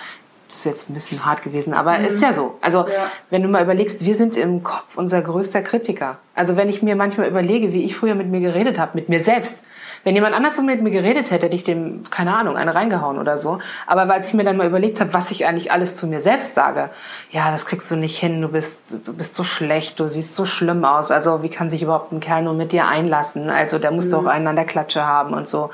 [0.48, 2.06] das ist jetzt ein bisschen hart gewesen, aber mhm.
[2.06, 2.58] ist ja so.
[2.62, 3.10] Also, ja.
[3.30, 6.18] wenn du mal überlegst, wir sind im Kopf unser größter Kritiker.
[6.36, 9.22] Also, wenn ich mir manchmal überlege, wie ich früher mit mir geredet habe, mit mir
[9.22, 9.64] selbst,
[10.04, 13.20] wenn jemand anders so mit mir geredet hätte, hätte ich dem, keine Ahnung, eine reingehauen
[13.20, 13.60] oder so.
[13.86, 16.56] Aber weil ich mir dann mal überlegt habe, was ich eigentlich alles zu mir selbst
[16.56, 16.90] sage,
[17.30, 20.46] ja, das kriegst du nicht hin, du bist, du bist so schlecht, du siehst so
[20.46, 21.12] schlimm aus.
[21.12, 23.50] Also wie kann sich überhaupt ein Kerl nur mit dir einlassen?
[23.50, 24.12] Also der muss mhm.
[24.12, 25.70] doch einen an der Klatsche haben und so.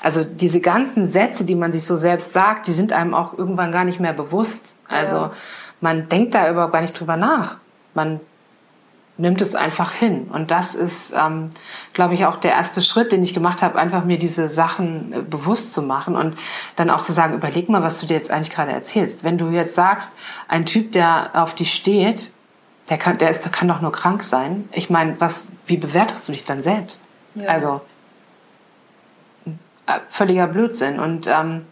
[0.00, 3.72] Also diese ganzen Sätze, die man sich so selbst sagt, die sind einem auch irgendwann
[3.72, 4.74] gar nicht mehr bewusst.
[4.88, 5.32] Also ja.
[5.80, 7.56] man denkt da überhaupt gar nicht drüber nach.
[7.94, 8.20] Man
[9.18, 10.28] nimmt es einfach hin.
[10.32, 11.50] Und das ist, ähm,
[11.92, 15.22] glaube ich, auch der erste Schritt, den ich gemacht habe, einfach mir diese Sachen äh,
[15.22, 16.38] bewusst zu machen und
[16.76, 19.24] dann auch zu sagen, überleg mal, was du dir jetzt eigentlich gerade erzählst.
[19.24, 20.10] Wenn du jetzt sagst,
[20.46, 22.30] ein Typ, der auf dich steht,
[22.88, 24.68] der kann, der ist, der kann doch nur krank sein.
[24.72, 27.02] Ich meine, was, wie bewertest du dich dann selbst?
[27.34, 27.48] Ja.
[27.48, 27.80] Also
[29.86, 31.66] äh, völliger Blödsinn und ähm,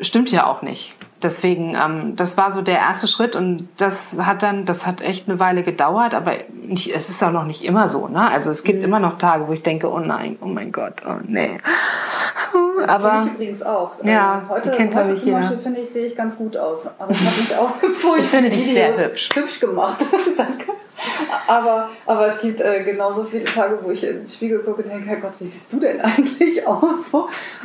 [0.00, 4.42] stimmt ja auch nicht deswegen, ähm, das war so der erste Schritt und das hat
[4.42, 7.88] dann, das hat echt eine Weile gedauert, aber nicht, es ist auch noch nicht immer
[7.88, 8.30] so, ne?
[8.30, 8.84] Also es gibt mhm.
[8.84, 11.60] immer noch Tage, wo ich denke, oh nein, oh mein Gott, oh nee.
[12.86, 14.02] aber ich übrigens auch.
[14.04, 17.12] Ja, ähm, heute, kennt heute zum Beispiel finde ich sehe ich ganz gut aus, aber
[17.12, 17.70] ich habe mich auch
[18.18, 19.28] ich finde dich sehr hübsch.
[19.34, 19.98] hübsch gemacht.
[20.36, 20.72] Danke.
[21.46, 25.06] Aber, aber es gibt äh, genauso viele Tage, wo ich den Spiegel gucke und denke,
[25.06, 27.10] Herrgott, wie siehst du denn eigentlich aus?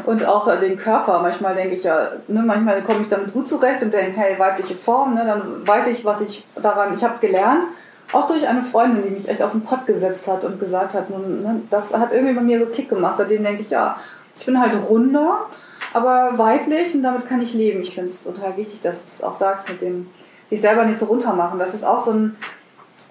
[0.06, 1.20] Und auch äh, den Körper.
[1.22, 4.76] Manchmal denke ich ja, ne, manchmal komme ich damit gut zurecht und denke, hey, weibliche
[4.76, 7.64] Form, ne, dann weiß ich, was ich daran, ich habe gelernt,
[8.12, 11.10] auch durch eine Freundin, die mich echt auf den Pott gesetzt hat und gesagt hat,
[11.10, 13.18] nun, ne, das hat irgendwie bei mir so Klick gemacht.
[13.18, 13.98] Seitdem denke ich, ja,
[14.36, 15.46] ich bin halt runder,
[15.94, 17.82] aber weiblich und damit kann ich leben.
[17.82, 20.10] Ich finde es total wichtig, dass du das auch sagst mit dem,
[20.52, 21.60] dich selber nicht so runter machen.
[21.60, 22.38] Das ist auch so ein,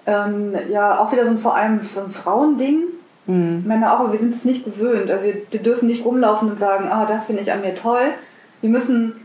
[0.05, 2.83] ähm, ja, auch wieder so ein vor allem so ein Frauending.
[3.27, 3.63] Mhm.
[3.65, 5.09] Männer auch, aber wir sind es nicht gewöhnt.
[5.09, 8.11] Also wir, wir dürfen nicht rumlaufen und sagen, ah, das finde ich an mir toll.
[8.61, 9.15] Wir müssen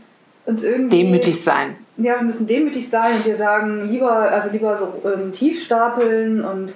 [0.45, 1.03] uns irgendwie.
[1.03, 1.75] Demütig sein.
[1.97, 6.43] Ja, wir müssen demütig sein und wir sagen, lieber, also lieber so ähm, tief stapeln
[6.43, 6.75] und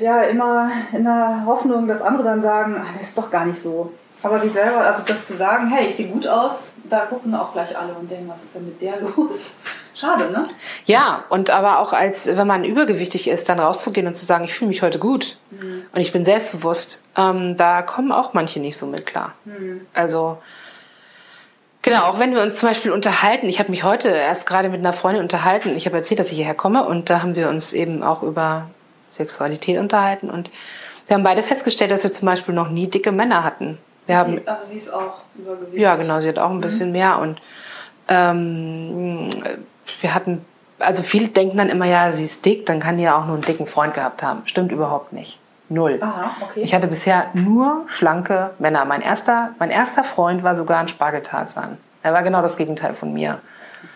[0.00, 3.60] ja, immer in der Hoffnung, dass andere dann sagen, ah, das ist doch gar nicht
[3.60, 3.92] so.
[4.22, 7.52] Aber sich selber, also das zu sagen, hey, ich sehe gut aus, da gucken auch
[7.52, 9.50] gleich alle und denken, was ist denn mit der los?
[9.94, 10.48] Schade, ne?
[10.86, 14.54] Ja, und aber auch als, wenn man übergewichtig ist, dann rauszugehen und zu sagen, ich
[14.54, 15.84] fühle mich heute gut mhm.
[15.92, 19.34] und ich bin selbstbewusst, ähm, da kommen auch manche nicht so mit klar.
[19.44, 19.86] Mhm.
[19.92, 20.38] Also,
[21.82, 24.80] genau, auch wenn wir uns zum Beispiel unterhalten, ich habe mich heute erst gerade mit
[24.80, 27.72] einer Freundin unterhalten, ich habe erzählt, dass ich hierher komme und da haben wir uns
[27.74, 28.70] eben auch über
[29.10, 30.50] Sexualität unterhalten und
[31.06, 33.78] wir haben beide festgestellt, dass wir zum Beispiel noch nie dicke Männer hatten.
[34.06, 35.80] Wir sie, haben, also sie ist auch übergewichtig.
[35.80, 36.92] Ja, genau, sie hat auch ein bisschen mhm.
[36.92, 37.40] mehr und
[38.08, 39.28] ähm,
[40.00, 40.44] wir hatten,
[40.78, 43.34] also viele denken dann immer, ja, sie ist dick, dann kann die ja auch nur
[43.34, 44.42] einen dicken Freund gehabt haben.
[44.44, 45.38] Stimmt überhaupt nicht.
[45.68, 45.98] Null.
[46.02, 46.60] Aha, okay.
[46.62, 48.84] Ich hatte bisher nur schlanke Männer.
[48.84, 51.78] Mein erster, mein erster Freund war sogar ein Spargeltarzan.
[52.02, 53.40] Er war genau das Gegenteil von mir.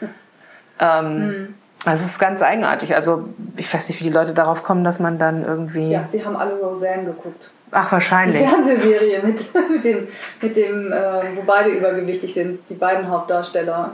[0.80, 1.54] ähm, mhm.
[1.84, 2.94] Also es ist ganz eigenartig.
[2.94, 5.90] Also ich weiß nicht, wie die Leute darauf kommen, dass man dann irgendwie.
[5.90, 7.50] Ja, sie haben alle Roseanne geguckt.
[7.70, 8.42] Ach, wahrscheinlich.
[8.42, 10.08] Die Fernsehserie mit, mit dem,
[10.40, 13.92] mit dem äh, wo beide übergewichtig sind, die beiden Hauptdarsteller.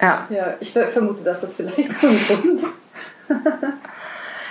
[0.00, 0.26] Ja.
[0.30, 2.64] Ja, ich vermute, dass das vielleicht so ein Grund.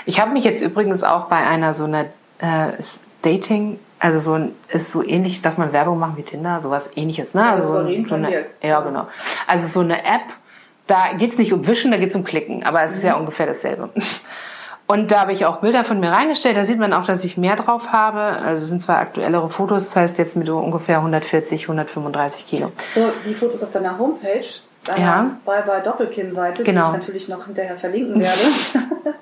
[0.05, 2.05] ich habe mich jetzt übrigens auch bei einer so einer
[2.39, 2.73] äh,
[3.21, 7.33] Dating, also so ein, ist so ähnlich, darf man Werbung machen wie Tinder, sowas ähnliches,
[7.33, 7.49] ne?
[7.49, 9.07] Also so, so eine, ja, genau.
[9.47, 10.21] Also so eine App,
[10.87, 13.13] da geht es nicht um Wischen, da geht es um Klicken, aber es ist ja
[13.13, 13.21] mhm.
[13.21, 13.89] ungefähr dasselbe.
[14.87, 16.57] Und da habe ich auch Bilder von mir reingestellt.
[16.57, 18.19] Da sieht man auch, dass ich mehr drauf habe.
[18.19, 22.71] Also sind zwar aktuellere Fotos, das heißt jetzt mit ungefähr 140, 135 Kilo.
[22.95, 24.47] So, die Fotos auf deiner Homepage,
[24.85, 25.37] deiner ja.
[25.45, 26.91] Bye Bye Doppelkinn-Seite, genau.
[26.91, 28.39] die ich natürlich noch hinterher verlinken werde.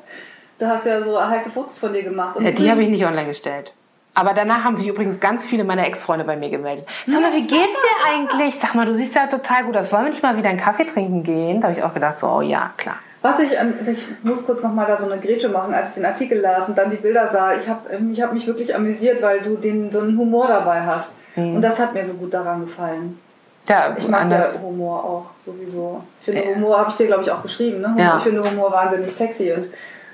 [0.60, 2.40] da hast du ja so heiße Fotos von dir gemacht.
[2.40, 3.74] Ja, die habe ich nicht online gestellt.
[4.18, 6.88] Aber danach haben sich übrigens ganz viele meiner Ex-Freunde bei mir gemeldet.
[7.06, 8.56] Sag mal, wie geht's dir eigentlich?
[8.56, 9.94] Sag mal, du siehst ja total gut aus.
[9.94, 11.62] Wollen wir nicht mal wieder einen Kaffee trinken gehen?
[11.62, 12.96] Da habe ich auch gedacht, so, oh ja, klar.
[13.22, 16.06] Was ich, ich muss kurz noch mal da so eine Grätsche machen, als ich den
[16.06, 17.54] Artikel las und dann die Bilder sah.
[17.54, 21.14] Ich habe ich hab mich wirklich amüsiert, weil du den, so einen Humor dabei hast.
[21.36, 21.58] Mhm.
[21.58, 23.20] Und das hat mir so gut daran gefallen.
[23.68, 26.02] Ja, ich mag ja Humor auch sowieso.
[26.20, 26.56] Ich finde ja.
[26.56, 27.96] Humor, habe ich dir glaube ich auch geschrieben, ne?
[27.98, 28.18] Ja.
[28.18, 29.68] Ich finde Humor wahnsinnig sexy und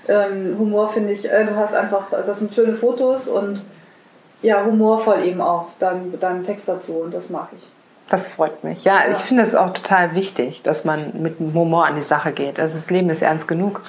[0.08, 3.64] ähm, Humor finde ich, äh, du hast einfach, das sind schöne Fotos und
[4.42, 7.64] ja, humorvoll eben auch, dein, dein Text dazu und das mag ich.
[8.10, 8.84] Das freut mich.
[8.84, 9.14] Ja, ja.
[9.14, 12.60] ich finde es auch total wichtig, dass man mit Humor an die Sache geht.
[12.60, 13.82] Also das Leben ist ernst genug.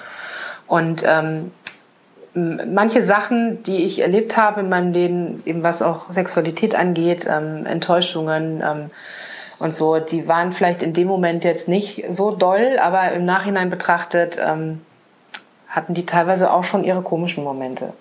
[0.69, 1.51] Und ähm,
[2.35, 7.67] manche Sachen, die ich erlebt habe in meinem Leben, eben was auch Sexualität angeht, ähm,
[7.67, 8.91] Enttäuschungen ähm,
[9.65, 13.71] und so, die waren vielleicht in dem Moment jetzt nicht so doll, aber im Nachhinein
[13.71, 14.83] betrachtet ähm,
[15.71, 17.95] hatten die teilweise auch schon ihre komischen Momente.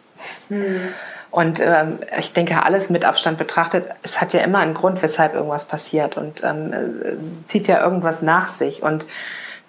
[0.50, 0.90] Mhm.
[1.32, 5.36] Und ähm, ich denke, alles mit Abstand betrachtet, es hat ja immer einen Grund, weshalb
[5.36, 8.84] irgendwas passiert und ähm, es zieht ja irgendwas nach sich.
[8.84, 9.06] Und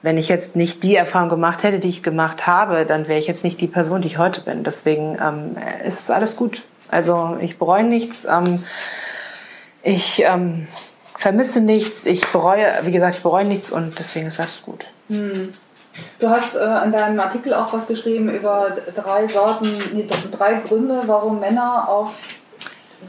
[0.02, 3.28] wenn ich jetzt nicht die Erfahrung gemacht hätte, die ich gemacht habe, dann wäre ich
[3.28, 4.64] jetzt nicht die Person, die ich heute bin.
[4.64, 6.62] Deswegen ähm, ist alles gut.
[6.88, 8.26] Also ich bereue nichts.
[8.28, 8.64] Ähm,
[9.84, 10.66] ich ähm,
[11.16, 12.06] vermisse nichts.
[12.06, 14.84] Ich bereue, wie gesagt, ich bereue nichts und deswegen ist alles gut.
[15.08, 15.54] Hm.
[16.18, 21.02] Du hast äh, in deinem Artikel auch was geschrieben über drei Sorten, nee, drei Gründe,
[21.06, 22.10] warum Männer auf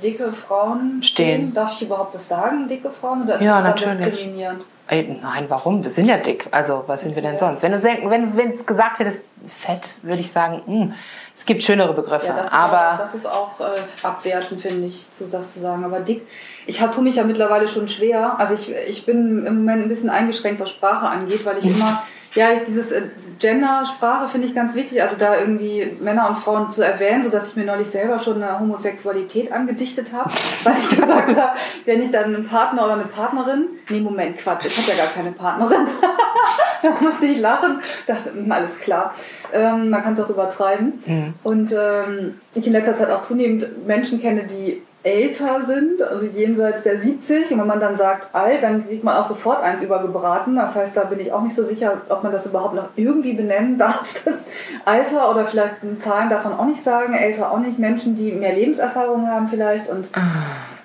[0.04, 1.42] dicke Frauen stehen.
[1.42, 1.54] stehen.
[1.54, 3.24] Darf ich überhaupt das sagen, dicke Frauen?
[3.24, 4.12] Oder ist ja, das natürlich.
[4.12, 4.66] diskriminierend?
[4.88, 5.84] Ey, nein, warum?
[5.84, 6.48] Wir sind ja dick.
[6.52, 7.64] Also, was sind wir denn sonst?
[7.64, 10.94] Wenn du wenn, wenn es gesagt hättest, fett, würde ich sagen, mh, hm,
[11.38, 12.28] es gibt schönere Begriffe.
[12.28, 15.84] Ja, das aber auch, das ist auch äh, abwertend, finde ich, das zu sagen.
[15.84, 16.26] Aber dick,
[16.66, 18.40] ich tue mich ja mittlerweile schon schwer.
[18.40, 22.04] Also ich, ich bin im Moment ein bisschen eingeschränkt, was Sprache angeht, weil ich immer
[22.36, 23.04] ja, dieses äh,
[23.40, 27.56] Gender-Sprache finde ich ganz wichtig, also da irgendwie Männer und Frauen zu erwähnen, sodass ich
[27.56, 30.32] mir neulich selber schon eine Homosexualität angedichtet habe,
[30.66, 34.66] weil ich gesagt habe, wenn ich dann einen Partner oder eine Partnerin, nee, Moment, Quatsch,
[34.66, 35.88] ich habe ja gar keine Partnerin.
[37.00, 39.14] da musste ich lachen, dachte, hm, alles klar,
[39.54, 41.02] ähm, man kann es auch übertreiben.
[41.06, 41.34] Mhm.
[41.44, 46.82] Und ähm, ich in letzter Zeit auch zunehmend Menschen kenne, die älter sind, also jenseits
[46.82, 47.52] der 70.
[47.52, 50.56] Und wenn man dann sagt alt, dann kriegt man auch sofort eins übergebraten.
[50.56, 53.34] Das heißt, da bin ich auch nicht so sicher, ob man das überhaupt noch irgendwie
[53.34, 54.48] benennen darf, das
[54.84, 57.14] Alter oder vielleicht Zahlen davon auch nicht sagen.
[57.14, 57.78] Älter auch nicht.
[57.78, 60.22] Menschen, die mehr Lebenserfahrung haben vielleicht und ah.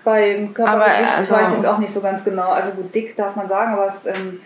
[0.05, 2.51] beim Körpergewicht also, weiß ich es auch nicht so ganz genau.
[2.51, 4.41] Also gut, dick darf man sagen, aber es ähm,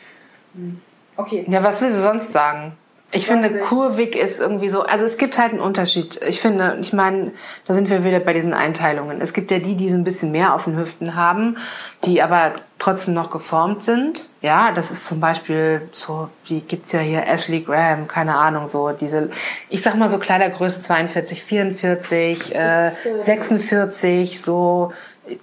[0.55, 0.81] hm,
[1.17, 1.45] okay.
[1.49, 2.77] Ja, was willst du sonst sagen?
[3.15, 6.21] Ich finde, kurvig ist irgendwie so, also es gibt halt einen Unterschied.
[6.27, 7.31] Ich finde, ich meine,
[7.65, 9.21] da sind wir wieder bei diesen Einteilungen.
[9.21, 11.57] Es gibt ja die, die so ein bisschen mehr auf den Hüften haben,
[12.05, 14.29] die aber trotzdem noch geformt sind.
[14.43, 18.91] Ja, das ist zum Beispiel so, wie gibt's ja hier Ashley Graham, keine Ahnung, so
[18.91, 19.31] diese,
[19.69, 24.93] ich sag mal so Kleidergröße 42, 44, äh, 46, so,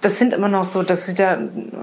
[0.00, 1.38] das sind immer noch so, das sind ja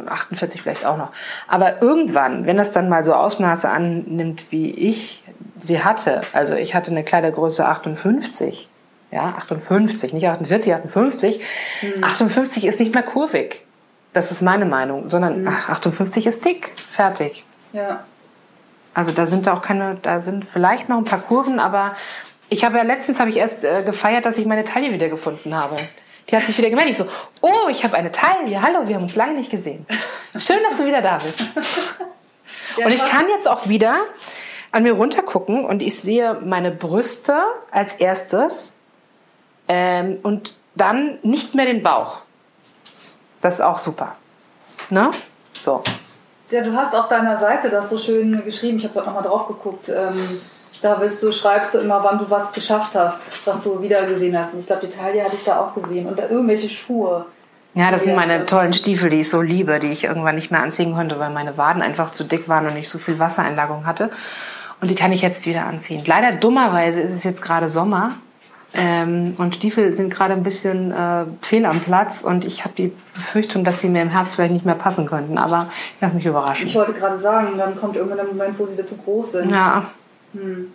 [0.08, 1.12] 48 vielleicht auch noch.
[1.48, 5.24] Aber irgendwann, wenn das dann mal so Ausmaße annimmt wie ich,
[5.60, 6.22] sie hatte.
[6.34, 8.70] Also ich hatte eine Kleidergröße 58.
[9.12, 11.42] Ja, 58, nicht 48, 58.
[11.82, 12.04] Mhm.
[12.04, 13.66] 58 ist nicht mehr kurvig.
[14.14, 15.48] Das ist meine Meinung, sondern mhm.
[15.48, 16.72] ach, 58 ist dick.
[16.92, 17.44] Fertig.
[17.74, 18.04] Ja.
[18.94, 21.96] Also da sind auch keine, da sind vielleicht noch ein paar Kurven, aber
[22.50, 25.56] ich habe ja letztens habe ich erst äh, gefeiert, dass ich meine Taille wieder gefunden
[25.56, 25.78] habe.
[26.30, 26.92] Die hat sich wieder gemeldet.
[26.92, 27.08] Ich so,
[27.42, 28.62] oh, ich habe eine Taille.
[28.62, 29.86] Hallo, wir haben uns lange nicht gesehen.
[30.36, 31.44] Schön, dass du wieder da bist.
[32.78, 33.98] Und ich kann jetzt auch wieder
[34.72, 38.72] an mir runtergucken und ich sehe meine Brüste als erstes
[39.68, 42.20] ähm, und dann nicht mehr den Bauch.
[43.42, 44.16] Das ist auch super.
[44.90, 45.10] Ne?
[45.64, 45.84] So.
[46.52, 48.78] Ja, du hast auf deiner Seite das so schön geschrieben.
[48.78, 49.90] Ich habe heute nochmal drauf geguckt.
[49.90, 50.42] Ähm,
[50.82, 54.38] da willst du, schreibst du immer, wann du was geschafft hast, was du wieder gesehen
[54.38, 54.54] hast.
[54.54, 56.08] Und ich glaube, die Taille hatte ich da auch gesehen.
[56.08, 57.26] Und da irgendwelche Schuhe.
[57.74, 60.62] Ja, das sind meine tollen Stiefel, die ich so liebe, die ich irgendwann nicht mehr
[60.62, 64.10] anziehen konnte, weil meine Waden einfach zu dick waren und ich so viel Wassereinlagung hatte.
[64.82, 66.02] Und die kann ich jetzt wieder anziehen.
[66.06, 68.14] Leider dummerweise ist es jetzt gerade Sommer
[68.74, 72.94] ähm, und Stiefel sind gerade ein bisschen äh, fehl am Platz und ich habe die
[73.14, 75.38] Befürchtung, dass sie mir im Herbst vielleicht nicht mehr passen könnten.
[75.38, 76.68] Aber ich lasse mich überraschen.
[76.68, 79.52] Ich wollte gerade sagen, dann kommt irgendwann der Moment, wo sie wieder zu groß sind.
[79.52, 79.86] Ja.
[80.34, 80.74] Hm.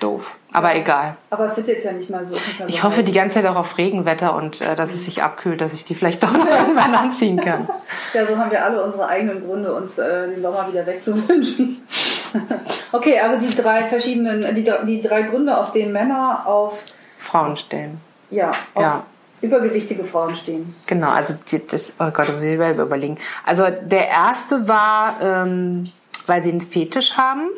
[0.00, 0.36] Doof.
[0.52, 1.16] Aber egal.
[1.30, 2.34] Aber es wird jetzt ja nicht mal so.
[2.34, 3.06] Nicht mehr so ich hoffe heiß.
[3.06, 5.94] die ganze Zeit auch auf Regenwetter und äh, dass es sich abkühlt, dass ich die
[5.94, 7.68] vielleicht doch noch irgendwann anziehen kann.
[8.12, 11.86] ja, so haben wir alle unsere eigenen Gründe, uns äh, den Sommer wieder wegzuwünschen.
[12.92, 16.82] okay, also die drei verschiedenen, die, die drei Gründe, auf denen Männer auf
[17.18, 18.00] Frauen stehen.
[18.30, 19.02] Ja, auf ja.
[19.40, 20.74] übergewichtige Frauen stehen.
[20.86, 23.18] Genau, also die, das, oh Gott, muss ich selber überlegen.
[23.46, 25.90] Also der erste war, ähm,
[26.26, 27.48] weil sie einen Fetisch haben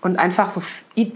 [0.00, 0.62] und einfach so,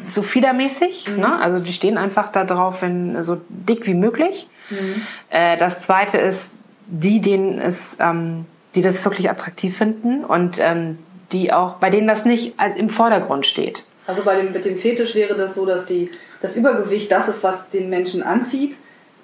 [0.08, 1.08] so fiedermäßig.
[1.08, 1.20] Mhm.
[1.20, 1.40] Ne?
[1.40, 4.48] Also die stehen einfach da drauf, wenn so dick wie möglich.
[4.70, 5.02] Mhm.
[5.30, 6.52] Äh, das zweite ist,
[6.86, 10.98] die, denen es, ähm, die das wirklich attraktiv finden und ähm,
[11.32, 13.84] die auch, bei denen das nicht im Vordergrund steht.
[14.06, 17.42] Also bei dem, mit dem Fetisch wäre das so, dass die, das Übergewicht das ist,
[17.44, 18.76] was den Menschen anzieht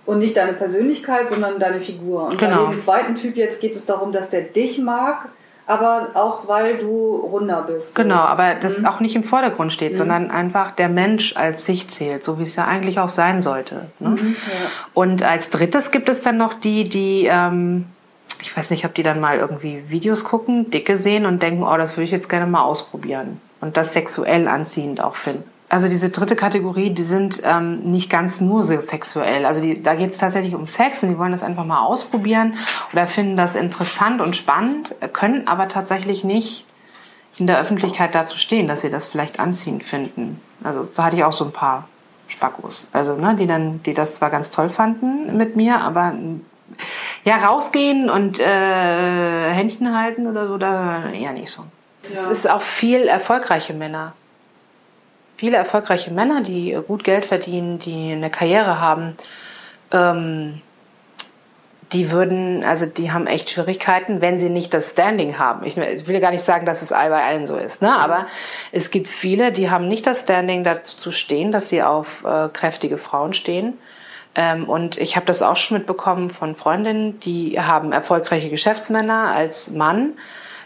[0.06, 2.28] und nicht deine Persönlichkeit, sondern deine Figur.
[2.28, 2.64] Und genau.
[2.64, 5.28] bei dem zweiten Typ jetzt geht es darum, dass der dich mag,
[5.68, 7.94] aber auch weil du runder bist.
[7.94, 8.02] So.
[8.02, 8.86] Genau, aber das mhm.
[8.86, 9.96] auch nicht im Vordergrund steht, mhm.
[9.96, 13.86] sondern einfach der Mensch als sich zählt, so wie es ja eigentlich auch sein sollte.
[13.98, 14.08] Ne?
[14.08, 14.70] Mhm, ja.
[14.94, 17.84] Und als drittes gibt es dann noch die, die, ähm,
[18.40, 21.76] ich weiß nicht, ob die dann mal irgendwie Videos gucken, dicke sehen und denken, oh,
[21.76, 25.44] das würde ich jetzt gerne mal ausprobieren und das sexuell anziehend auch finden.
[25.70, 29.44] Also diese dritte Kategorie, die sind ähm, nicht ganz nur so sexuell.
[29.44, 32.54] Also die, da geht es tatsächlich um Sex und die wollen das einfach mal ausprobieren
[32.92, 36.64] oder finden das interessant und spannend, können aber tatsächlich nicht
[37.36, 40.40] in der Öffentlichkeit dazu stehen, dass sie das vielleicht anziehend finden.
[40.64, 41.86] Also da hatte ich auch so ein paar
[42.28, 42.88] Spackos.
[42.92, 46.14] Also, ne, die dann, die das zwar ganz toll fanden mit mir, aber
[47.24, 51.64] ja, rausgehen und äh, Händchen halten oder so, da eher nicht so.
[52.12, 52.22] Ja.
[52.22, 54.12] Es ist auch viel erfolgreiche Männer
[55.38, 59.16] viele erfolgreiche Männer, die gut Geld verdienen, die eine Karriere haben,
[59.92, 60.60] ähm,
[61.92, 65.64] die würden, also die haben echt Schwierigkeiten, wenn sie nicht das Standing haben.
[65.64, 67.96] Ich, ich will gar nicht sagen, dass es all bei allen so ist, ne?
[67.96, 68.26] aber
[68.72, 72.48] es gibt viele, die haben nicht das Standing dazu zu stehen, dass sie auf äh,
[72.48, 73.78] kräftige Frauen stehen.
[74.34, 79.70] Ähm, und ich habe das auch schon mitbekommen von Freundinnen, die haben erfolgreiche Geschäftsmänner als
[79.70, 80.12] Mann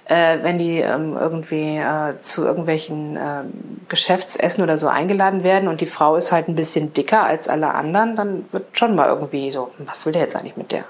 [0.06, 3.44] äh, wenn die ähm, irgendwie äh, zu irgendwelchen äh,
[3.88, 7.74] Geschäftsessen oder so eingeladen werden und die Frau ist halt ein bisschen dicker als alle
[7.74, 10.84] anderen, dann wird schon mal irgendwie so, was will der jetzt eigentlich mit der?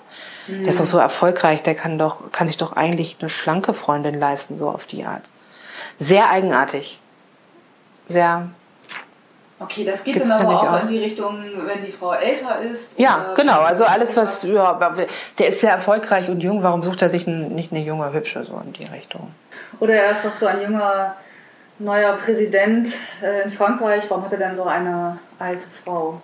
[0.47, 0.65] Mhm.
[0.65, 4.19] Der ist doch so erfolgreich, der kann doch, kann sich doch eigentlich eine schlanke Freundin
[4.19, 5.23] leisten, so auf die Art.
[5.99, 7.01] Sehr eigenartig.
[8.09, 8.49] Sehr
[9.63, 12.61] Okay, das geht Gibt's dann aber auch, auch, in die Richtung, wenn die Frau älter
[12.61, 12.99] ist.
[12.99, 13.61] Ja, genau.
[13.61, 14.79] Also alles, was, ja,
[15.39, 16.63] der ist sehr erfolgreich und jung.
[16.63, 19.33] Warum sucht er sich nicht eine junge, hübsche so in die Richtung?
[19.81, 21.17] Oder er ist doch so ein junger,
[21.79, 24.05] neuer Präsident äh, in Frankreich.
[24.09, 26.21] Warum hat er denn so eine alte Frau?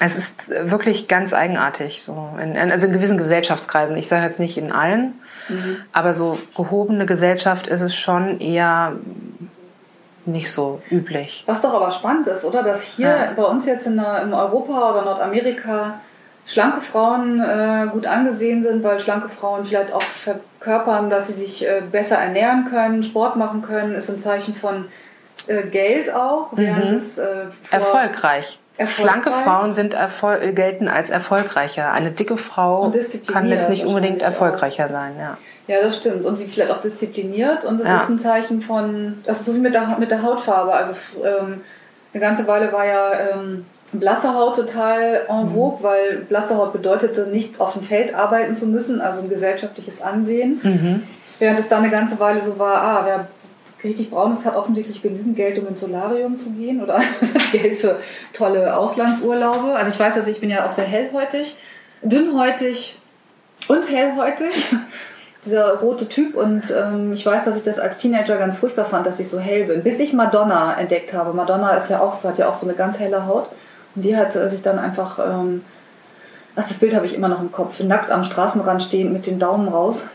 [0.00, 3.96] Es ist wirklich ganz eigenartig, so in, also in gewissen Gesellschaftskreisen.
[3.96, 5.14] Ich sage jetzt nicht in allen,
[5.48, 5.78] mhm.
[5.92, 8.92] aber so gehobene Gesellschaft ist es schon eher
[10.28, 11.42] nicht so üblich.
[11.46, 12.62] Was doch aber spannend ist, oder?
[12.62, 13.32] Dass hier ja.
[13.34, 16.00] bei uns jetzt in, in, Europa oder Nordamerika
[16.46, 21.66] schlanke Frauen äh, gut angesehen sind, weil schlanke Frauen vielleicht auch verkörpern, dass sie sich
[21.66, 24.86] äh, besser ernähren können, Sport machen können, ist ein Zeichen von
[25.46, 26.96] äh, Geld auch, während mhm.
[26.96, 28.58] es äh, erfolgreich.
[28.86, 29.96] Schlanke Frauen sind
[30.54, 31.90] gelten als erfolgreicher.
[31.92, 32.92] Eine dicke Frau
[33.26, 34.90] kann jetzt nicht unbedingt erfolgreicher auch.
[34.90, 35.14] sein.
[35.18, 35.36] Ja.
[35.68, 36.24] Ja, das stimmt.
[36.24, 37.64] Und sie vielleicht auch diszipliniert.
[37.64, 37.98] Und das ja.
[37.98, 40.72] ist ein Zeichen von, das ist so wie mit der, mit der Hautfarbe.
[40.72, 41.60] Also ähm,
[42.12, 45.50] eine ganze Weile war ja ähm, blasse Haut total en mhm.
[45.50, 45.82] vogue, mhm.
[45.82, 50.58] weil blasse Haut bedeutete, nicht auf dem Feld arbeiten zu müssen, also ein gesellschaftliches Ansehen.
[50.62, 51.02] Mhm.
[51.38, 53.28] Während es da eine ganze Weile so war, ah, wer
[53.84, 57.00] richtig braun ist, hat offensichtlich genügend Geld, um ins Solarium zu gehen oder
[57.52, 58.00] Geld für
[58.32, 59.74] tolle Auslandsurlaube.
[59.74, 61.56] Also ich weiß, dass ich bin ja auch sehr hellhäutig,
[62.02, 62.98] dünnhäutig
[63.68, 64.74] und hellhäutig
[65.44, 69.06] dieser rote Typ und ähm, ich weiß, dass ich das als Teenager ganz furchtbar fand,
[69.06, 71.32] dass ich so hell bin, bis ich Madonna entdeckt habe.
[71.32, 73.48] Madonna ist ja auch, hat ja auch so eine ganz helle Haut
[73.94, 75.64] und die hat äh, sich dann einfach, ähm,
[76.56, 79.38] ach, das Bild habe ich immer noch im Kopf, nackt am Straßenrand stehend mit den
[79.38, 80.08] Daumen raus.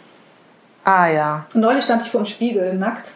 [0.84, 1.46] Ah ja.
[1.54, 3.14] Und neulich stand ich vor dem Spiegel, nackt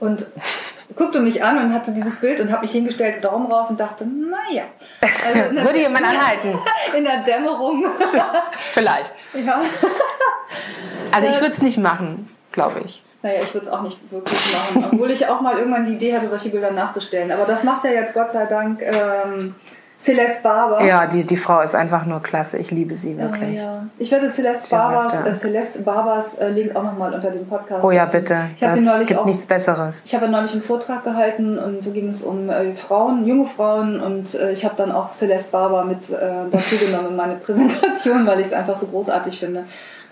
[0.00, 0.26] und
[0.96, 4.04] guckte mich an und hatte dieses Bild und habe mich hingestellt, Daumen raus und dachte,
[4.06, 4.64] naja.
[5.00, 6.58] Also Würde jemand anhalten?
[6.96, 7.86] In der Dämmerung.
[8.72, 9.12] Vielleicht.
[9.34, 9.62] Ja.
[11.14, 13.02] Also ich würde es nicht machen, glaube ich.
[13.22, 16.14] Naja, ich würde es auch nicht wirklich machen, obwohl ich auch mal irgendwann die Idee
[16.14, 17.32] hatte, solche Bilder nachzustellen.
[17.32, 19.54] Aber das macht ja jetzt Gott sei Dank ähm,
[19.98, 20.84] Celeste Barber.
[20.84, 22.58] Ja, die, die Frau ist einfach nur klasse.
[22.58, 23.54] Ich liebe sie wirklich.
[23.56, 23.86] Ja, ja.
[23.98, 27.82] Ich werde Celeste Barbers, äh, Celeste Barbers äh, Link auch nochmal unter dem Podcast.
[27.82, 28.20] Oh ja, setzen.
[28.20, 28.40] bitte.
[28.56, 29.24] Ich habe Das sie neulich gibt auch.
[29.24, 30.02] nichts Besseres.
[30.04, 33.98] Ich habe neulich einen Vortrag gehalten und da ging es um äh, Frauen, junge Frauen
[34.02, 36.16] und äh, ich habe dann auch Celeste Barber mit äh,
[36.50, 39.64] dazu genommen in meine Präsentation, weil ich es einfach so großartig finde.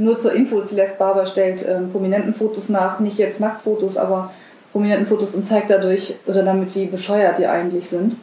[0.03, 4.33] Nur zur Info, Celeste Barber stellt ähm, prominenten Fotos nach, nicht jetzt Nacktfotos, aber
[4.73, 8.17] prominenten Fotos und zeigt dadurch oder damit, wie bescheuert die eigentlich sind.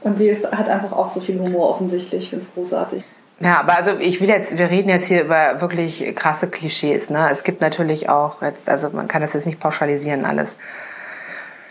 [0.00, 2.24] Und sie ist, hat einfach auch so viel Humor offensichtlich.
[2.24, 3.04] Ich finde es großartig.
[3.38, 7.10] Ja, aber also ich will jetzt, wir reden jetzt hier über wirklich krasse Klischees.
[7.10, 7.28] Ne?
[7.30, 10.56] Es gibt natürlich auch jetzt, also man kann das jetzt nicht pauschalisieren alles.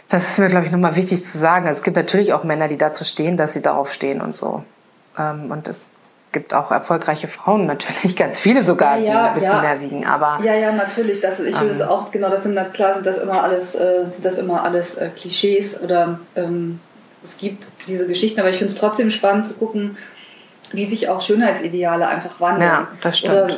[0.08, 1.68] Das ist mir, glaube ich, nochmal wichtig zu sagen.
[1.68, 4.64] Es gibt natürlich auch Männer, die dazu stehen, dass sie darauf stehen und so.
[5.18, 5.88] Ähm, und es
[6.32, 9.62] gibt auch erfolgreiche Frauen natürlich, ganz viele sogar, Ja, die ein bisschen ja.
[9.62, 10.06] mehr wiegen.
[10.06, 11.20] Aber Ja, ja, natürlich.
[11.20, 14.24] Das, ich will das auch, genau, das sind klar sind das immer alles, äh, sind
[14.24, 16.80] das immer alles äh, Klischees oder ähm,
[17.24, 19.98] es gibt diese Geschichten, aber ich finde es trotzdem spannend zu gucken,
[20.72, 22.70] wie sich auch Schönheitsideale einfach wandeln.
[22.70, 23.36] Ja, das stimmt.
[23.36, 23.58] Oder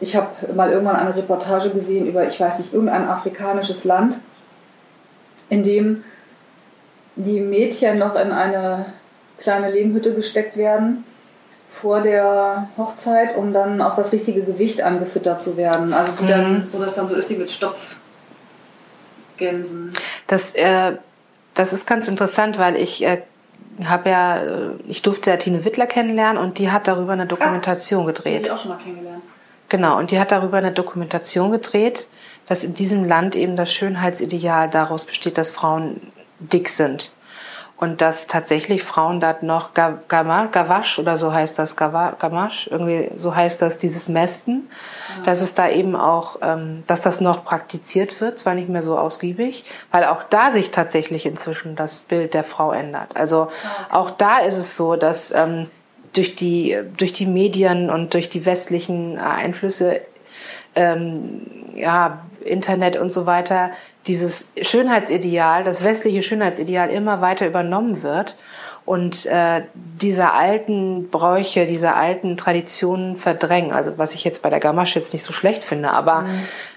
[0.00, 4.18] ich habe mal irgendwann eine Reportage gesehen über, ich weiß nicht, irgendein afrikanisches Land,
[5.48, 6.04] in dem
[7.16, 8.86] die Mädchen noch in eine
[9.38, 11.04] kleine Lehmhütte gesteckt werden
[11.70, 15.94] vor der Hochzeit, um dann auf das richtige Gewicht angefüttert zu werden.
[15.94, 19.90] Also die dann, wo das dann so ist wie mit Stopfgänsen.
[20.26, 20.92] das, äh,
[21.54, 23.22] das ist ganz interessant, weil ich äh,
[23.84, 28.02] habe ja, äh, ich durfte ja Tine Wittler kennenlernen und die hat darüber eine Dokumentation
[28.02, 28.46] Die habe gedreht.
[28.46, 29.22] ich auch schon mal kennengelernt.
[29.68, 32.08] Genau, und die hat darüber eine Dokumentation gedreht,
[32.46, 36.00] dass in diesem Land eben das Schönheitsideal daraus besteht, dass Frauen
[36.40, 37.12] dick sind.
[37.80, 43.10] Und dass tatsächlich Frauen dort noch Ga- Gama- Gavasch oder so heißt das, Gamasch, irgendwie
[43.16, 44.68] so heißt das, dieses Mästen,
[45.24, 48.98] dass es da eben auch, ähm, dass das noch praktiziert wird, zwar nicht mehr so
[48.98, 53.16] ausgiebig, weil auch da sich tatsächlich inzwischen das Bild der Frau ändert.
[53.16, 53.48] Also
[53.90, 55.64] auch da ist es so, dass ähm,
[56.12, 60.02] durch die, durch die Medien und durch die westlichen Einflüsse
[60.74, 63.70] ähm, ja, Internet und so weiter,
[64.06, 68.36] dieses Schönheitsideal, das westliche Schönheitsideal immer weiter übernommen wird
[68.86, 73.72] und äh, diese alten Bräuche, diese alten Traditionen verdrängen.
[73.72, 76.24] Also was ich jetzt bei der Gamasch jetzt nicht so schlecht finde, aber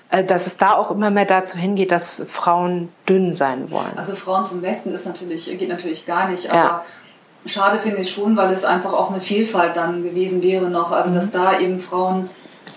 [0.10, 3.94] äh, dass es da auch immer mehr dazu hingeht, dass Frauen dünn sein wollen.
[3.96, 6.86] Also Frauen zum Westen ist natürlich, geht natürlich gar nicht, aber Ja.
[7.46, 10.92] schade finde ich schon, weil es einfach auch eine Vielfalt dann gewesen wäre noch.
[10.92, 12.30] Also dass da eben Frauen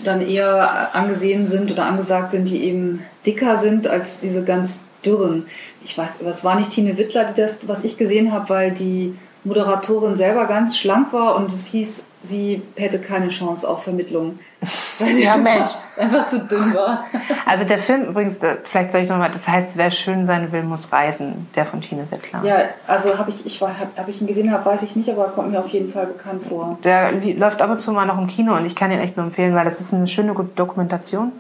[0.05, 5.47] dann eher angesehen sind oder angesagt sind, die eben dicker sind als diese ganz dürren.
[5.85, 8.73] Ich weiß, aber es war nicht Tine Wittler, die das, was ich gesehen habe, weil
[8.73, 9.15] die
[9.45, 14.39] Moderatorin selber ganz schlank war und es hieß, sie hätte keine Chance auf Vermittlung.
[14.99, 15.71] Weil sie Ja, einfach, Mensch.
[15.99, 17.05] einfach zu dünn war.
[17.45, 20.93] Also der Film übrigens, vielleicht soll ich nochmal, das heißt, wer schön sein will, muss
[20.93, 22.43] reisen, der von Tine Wittler.
[22.45, 22.57] Ja,
[22.87, 25.29] also habe ich, ich war, habe hab ich ihn gesehen, habe, weiß ich nicht, aber
[25.29, 26.79] kommt mir auf jeden Fall bekannt vor.
[26.85, 29.27] Der läuft ab und zu mal noch im Kino und ich kann ihn echt nur
[29.27, 31.33] empfehlen, weil das ist eine schöne gute Dokumentation.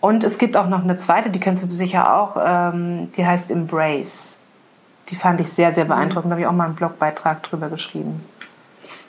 [0.00, 3.50] Und es gibt auch noch eine zweite, die kennst du sicher auch, ähm, die heißt
[3.50, 4.38] Embrace.
[5.08, 6.30] Die fand ich sehr, sehr beeindruckend.
[6.30, 8.22] Da habe ich auch mal einen Blogbeitrag drüber geschrieben.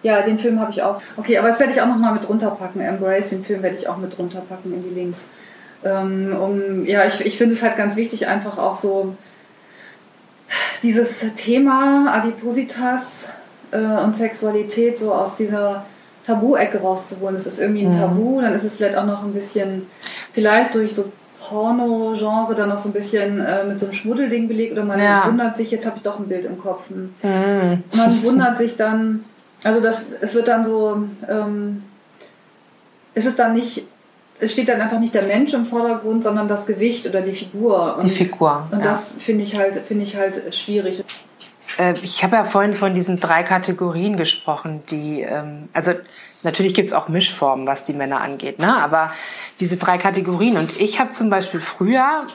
[0.06, 1.02] Ja, den Film habe ich auch.
[1.18, 2.80] Okay, aber jetzt werde ich auch nochmal mit runterpacken.
[2.80, 5.30] Embrace, den Film werde ich auch mit runterpacken in die Links.
[5.84, 9.16] Ähm, um, ja, ich, ich finde es halt ganz wichtig, einfach auch so
[10.84, 13.30] dieses Thema Adipositas
[13.72, 15.86] äh, und Sexualität so aus dieser
[16.28, 17.36] Tabu-Ecke rauszuholen.
[17.36, 19.88] Es ist irgendwie ein Tabu, dann ist es vielleicht auch noch ein bisschen,
[20.34, 24.74] vielleicht durch so Porno-Genre dann noch so ein bisschen äh, mit so einem Schmuddelding belegt
[24.74, 25.26] oder man Ja.
[25.28, 26.90] wundert sich, jetzt habe ich doch ein Bild im Kopf.
[26.90, 27.84] Hm.
[27.96, 29.24] Man wundert sich dann,
[29.66, 31.84] also das, es wird dann so, ähm,
[33.14, 33.88] es ist dann nicht,
[34.40, 37.98] es steht dann einfach nicht der Mensch im Vordergrund, sondern das Gewicht oder die Figur.
[37.98, 38.86] Und, Die Figur, Und ja.
[38.86, 41.04] das finde ich halt, finde ich halt schwierig.
[41.78, 45.94] Äh, ich habe ja vorhin von diesen drei Kategorien gesprochen, die, ähm, also
[46.44, 48.76] natürlich gibt es auch Mischformen, was die Männer angeht, ne?
[48.78, 49.12] aber
[49.60, 50.58] diese drei Kategorien.
[50.58, 52.28] Und ich habe zum Beispiel früher,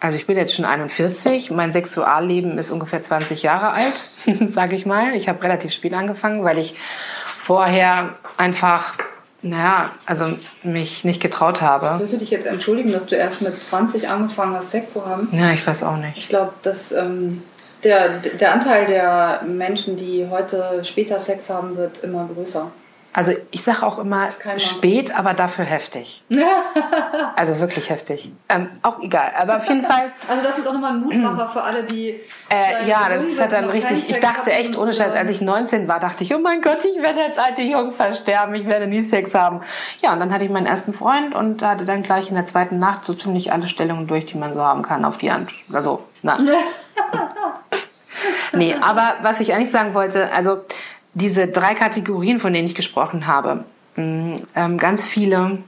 [0.00, 4.10] also ich bin jetzt schon 41, mein Sexualleben ist ungefähr 20 Jahre alt,
[4.50, 5.14] sage ich mal.
[5.14, 6.74] Ich habe relativ spät angefangen, weil ich
[7.24, 8.94] vorher einfach,
[9.42, 10.26] naja, also
[10.62, 11.98] mich nicht getraut habe.
[11.98, 15.28] Willst du dich jetzt entschuldigen, dass du erst mit 20 angefangen hast, Sex zu haben?
[15.32, 16.18] Ja, ich weiß auch nicht.
[16.18, 17.42] Ich glaube, dass ähm,
[17.84, 22.70] der, der Anteil der Menschen, die heute später Sex haben, wird immer größer.
[23.16, 26.22] Also ich sage auch immer spät, aber dafür heftig.
[27.34, 28.30] Also wirklich heftig.
[28.48, 29.32] Ähm, auch egal.
[29.36, 32.20] Aber auf jeden Fall, Also das ist auch nochmal ein Mutmacher für alle, die...
[32.50, 34.08] äh, ja, das ist halt dann richtig.
[34.08, 37.02] Ich dachte echt, ohne Scheiß, als ich 19 war, dachte ich, oh mein Gott, ich
[37.02, 39.60] werde als alte Jungfer sterben, ich werde nie Sex haben.
[40.00, 42.78] Ja, und dann hatte ich meinen ersten Freund und hatte dann gleich in der zweiten
[42.78, 45.50] Nacht so ziemlich alle Stellungen durch, die man so haben kann auf die Hand.
[45.72, 46.38] Also, na.
[48.54, 50.62] nee, aber was ich eigentlich sagen wollte, also
[51.16, 53.64] diese drei Kategorien, von denen ich gesprochen habe,
[53.96, 55.58] mh, ähm, ganz viele,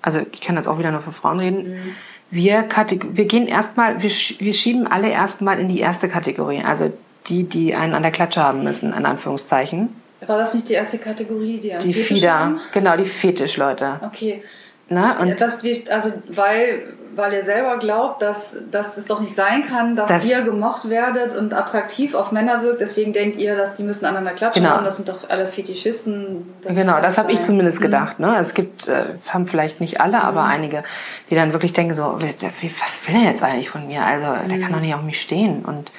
[0.00, 1.94] also ich kann jetzt auch wieder nur für Frauen reden, mhm.
[2.30, 2.68] wir,
[3.12, 6.92] wir gehen erstmal, wir, wir schieben alle erstmal in die erste Kategorie, also
[7.26, 9.88] die, die einen an der Klatsche haben müssen, in Anführungszeichen.
[10.24, 14.00] War das nicht die erste Kategorie, die Die Fieder, genau, die Fetischleute.
[14.04, 14.44] Okay.
[14.88, 19.34] Na, und das wird, also weil, weil ihr selber glaubt, dass, dass es doch nicht
[19.34, 22.80] sein kann, dass das, ihr gemocht werdet und attraktiv auf Männer wirkt.
[22.80, 24.62] Deswegen denkt ihr, dass die müssen aneinander klatschen.
[24.62, 24.78] Genau.
[24.78, 26.54] Und das sind doch alles Fetischisten.
[26.62, 27.82] Das genau, das habe ich zumindest mhm.
[27.82, 28.18] gedacht.
[28.18, 28.36] Ne?
[28.38, 30.24] Es gibt, äh, haben vielleicht nicht alle, mhm.
[30.24, 30.84] aber einige,
[31.30, 34.04] die dann wirklich denken so, was will er jetzt eigentlich von mir?
[34.04, 34.62] Also der mhm.
[34.62, 35.64] kann doch nicht auf mich stehen.
[35.64, 35.92] Und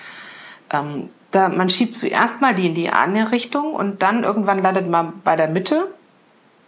[0.71, 4.89] ähm, da, man schiebt zuerst mal die in die eine Richtung und dann irgendwann landet
[4.89, 5.87] man bei der Mitte.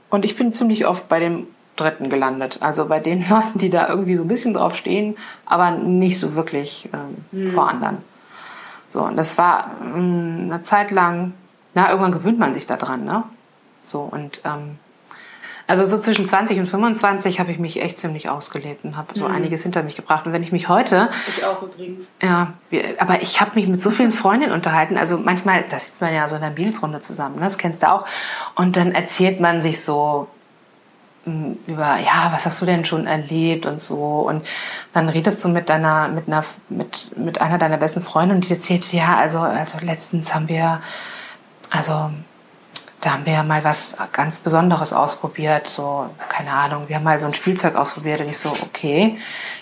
[0.09, 2.57] Und ich bin ziemlich oft bei dem dritten gelandet.
[2.61, 6.35] Also bei den Leuten, die da irgendwie so ein bisschen drauf stehen, aber nicht so
[6.35, 7.47] wirklich ähm, mhm.
[7.47, 7.97] vor anderen.
[8.87, 11.33] So, und das war ähm, eine Zeit lang,
[11.73, 13.23] na, irgendwann gewöhnt man sich da dran, ne?
[13.83, 14.79] So, und ähm,
[15.67, 19.27] also so zwischen 20 und 25 habe ich mich echt ziemlich ausgelebt und habe so
[19.27, 19.33] mhm.
[19.33, 20.27] einiges hinter mich gebracht.
[20.27, 21.09] Und wenn ich mich heute...
[21.27, 22.05] Ich auch übrigens.
[22.21, 22.53] Ja,
[22.99, 24.95] aber ich habe mich mit so vielen Freundinnen unterhalten.
[24.95, 27.45] Also manchmal, da sitzt man ja so in einer Beatles-Runde zusammen, ne?
[27.45, 28.05] das kennst du auch.
[28.55, 30.27] Und dann erzählt man sich so
[31.25, 33.95] über, ja, was hast du denn schon erlebt und so.
[34.27, 34.45] Und
[34.93, 38.53] dann redest du mit deiner, mit einer, mit, mit einer deiner besten Freunde und die
[38.53, 40.81] erzählt, ja, also, also letztens haben wir,
[41.71, 42.11] also,
[43.01, 47.19] da haben wir ja mal was ganz Besonderes ausprobiert, so, keine Ahnung, wir haben mal
[47.19, 49.17] so ein Spielzeug ausprobiert und ich so, okay,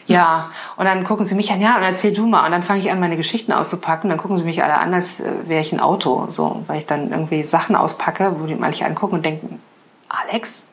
[0.05, 0.51] ja.
[0.75, 2.45] Und dann gucken sie mich an, ja, und erzähl du mal.
[2.45, 4.09] Und dann fange ich an, meine Geschichten auszupacken.
[4.09, 7.11] Dann gucken sie mich alle an, als wäre ich ein Auto, so, weil ich dann
[7.11, 9.61] irgendwie Sachen auspacke, wo die manche angucken und denken,
[10.09, 10.63] Alex,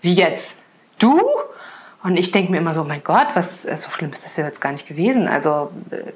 [0.00, 0.58] wie jetzt?
[0.98, 1.20] Du?
[2.02, 4.44] Und ich denke mir immer so, mein Gott, was äh, so schlimm ist das ja
[4.44, 5.28] jetzt gar nicht gewesen.
[5.28, 6.12] Also äh,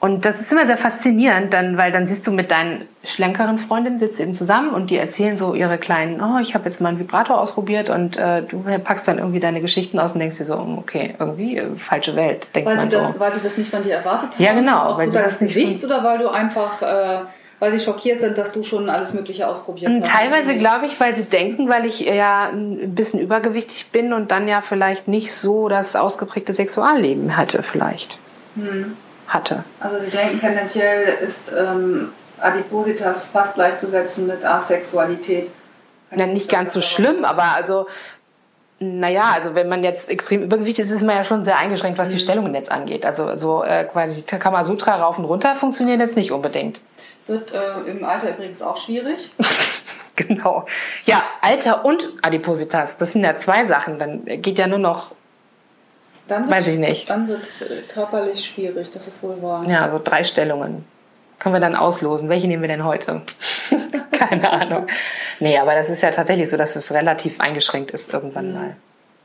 [0.00, 3.98] und das ist immer sehr faszinierend, dann, weil dann siehst du mit deinen schlankeren Freundinnen
[3.98, 7.00] sitzt eben zusammen und die erzählen so ihre kleinen, oh, ich habe jetzt mal einen
[7.00, 10.56] Vibrator ausprobiert und äh, du packst dann irgendwie deine Geschichten aus und denkst dir so,
[10.56, 13.02] hm, okay, irgendwie äh, falsche Welt, denkt weil man sie so.
[13.02, 14.44] Das, weil sie das nicht von dir erwartet haben?
[14.44, 14.96] Ja, genau.
[14.96, 17.18] Weil sie das Gewicht oder weil du einfach äh,
[17.60, 20.10] weil sie schockiert sind, dass du schon alles Mögliche ausprobiert hast.
[20.10, 24.46] Teilweise glaube ich, weil sie denken, weil ich ja ein bisschen übergewichtig bin und dann
[24.48, 28.18] ja vielleicht nicht so das ausgeprägte Sexualleben hatte, vielleicht.
[28.54, 28.96] Hm.
[29.26, 29.64] Hatte.
[29.80, 35.50] Also sie denken, tendenziell ist ähm, Adipositas fast gleichzusetzen mit Asexualität.
[36.10, 37.86] Na, nicht ganz so schlimm, aber also
[38.80, 42.10] naja, also wenn man jetzt extrem übergewichtig ist, ist man ja schon sehr eingeschränkt, was
[42.10, 42.20] die mhm.
[42.20, 43.04] Stellungen jetzt angeht.
[43.04, 46.80] Also so äh, quasi Kamasutra rauf und runter funktioniert jetzt nicht unbedingt.
[47.28, 49.30] Wird äh, im Alter übrigens auch schwierig.
[50.16, 50.66] genau.
[51.04, 53.98] Ja, Alter und Adipositas, das sind ja zwei Sachen.
[53.98, 55.12] Dann geht ja nur noch.
[56.26, 57.08] Dann weiß ich nicht.
[57.10, 59.64] Dann wird es äh, körperlich schwierig, das ist wohl wahr.
[59.68, 60.84] Ja, so drei Stellungen.
[61.38, 62.28] Können wir dann auslosen.
[62.28, 63.22] Welche nehmen wir denn heute?
[64.10, 64.86] Keine Ahnung.
[65.38, 68.54] Nee, aber das ist ja tatsächlich so, dass es relativ eingeschränkt ist irgendwann mhm.
[68.54, 68.76] mal.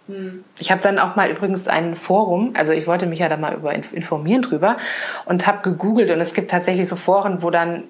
[0.07, 0.43] Hm.
[0.59, 3.53] Ich habe dann auch mal übrigens ein Forum, also ich wollte mich ja da mal
[3.53, 4.77] über informieren drüber
[5.25, 7.83] und habe gegoogelt und es gibt tatsächlich so Foren, wo dann,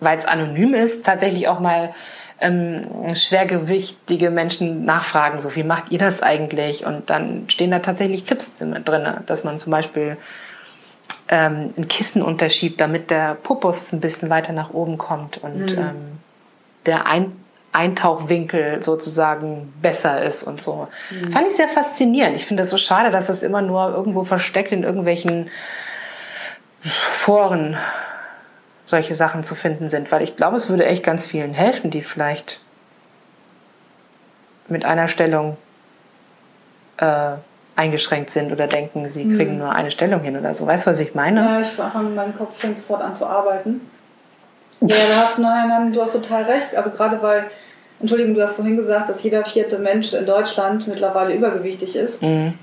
[0.00, 1.94] weil es anonym ist, tatsächlich auch mal
[2.40, 6.84] ähm, schwergewichtige Menschen nachfragen, so wie macht ihr das eigentlich?
[6.84, 10.16] Und dann stehen da tatsächlich Tipps drin, dass man zum Beispiel
[11.28, 15.78] ähm, ein Kissen unterschiebt, damit der Popus ein bisschen weiter nach oben kommt und mhm.
[15.78, 16.18] ähm,
[16.86, 17.32] der ein
[17.72, 20.88] Eintauchwinkel sozusagen besser ist und so.
[21.10, 21.32] Mhm.
[21.32, 22.36] Fand ich sehr faszinierend.
[22.36, 25.50] Ich finde es so schade, dass das immer nur irgendwo versteckt in irgendwelchen
[26.82, 27.76] Foren
[28.84, 32.02] solche Sachen zu finden sind, weil ich glaube, es würde echt ganz vielen helfen, die
[32.02, 32.60] vielleicht
[34.68, 35.56] mit einer Stellung
[36.98, 37.32] äh,
[37.74, 39.36] eingeschränkt sind oder denken, sie mhm.
[39.36, 40.66] kriegen nur eine Stellung hin oder so.
[40.66, 41.40] Weißt du, was ich meine?
[41.40, 43.80] Ja, ich in meinem Kopf fängt sofort an zu arbeiten.
[44.82, 46.74] Ja, da hast du, nein, du hast total recht.
[46.74, 47.46] Also gerade weil
[48.02, 52.20] Entschuldigung, du hast vorhin gesagt, dass jeder vierte Mensch in Deutschland mittlerweile übergewichtig ist.
[52.20, 52.54] Mhm.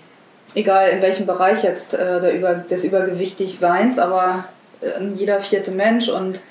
[0.54, 4.46] Egal in welchem Bereich jetzt äh, der Über, des Übergewichtigseins, aber
[4.82, 6.42] äh, jeder vierte Mensch und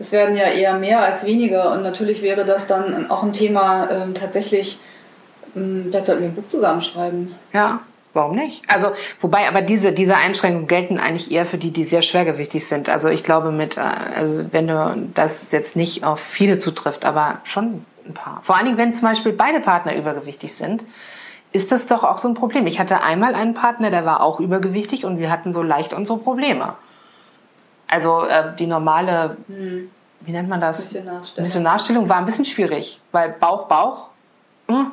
[0.00, 3.88] es werden ja eher mehr als weniger und natürlich wäre das dann auch ein Thema
[3.90, 4.80] ähm, tatsächlich,
[5.54, 7.34] ähm, vielleicht sollten wir ein Buch zusammenschreiben.
[7.52, 7.82] Ja,
[8.14, 8.62] Warum nicht?
[8.68, 12.90] Also, wobei aber diese, diese Einschränkungen gelten eigentlich eher für die, die sehr schwergewichtig sind.
[12.90, 17.40] Also ich glaube mit, äh, also wenn du das jetzt nicht auf viele zutrifft, aber
[17.44, 18.40] schon ein paar.
[18.42, 20.84] Vor allen Dingen, wenn zum Beispiel beide Partner übergewichtig sind,
[21.52, 22.66] ist das doch auch so ein Problem.
[22.66, 26.18] Ich hatte einmal einen Partner, der war auch übergewichtig und wir hatten so leicht unsere
[26.18, 26.74] Probleme.
[27.88, 29.90] Also äh, die normale, hm.
[30.20, 30.80] wie nennt man das?
[30.80, 31.46] Missionarstellung.
[31.46, 34.08] Missionarstellung war ein bisschen schwierig, weil Bauch, Bauch.
[34.68, 34.92] Hm.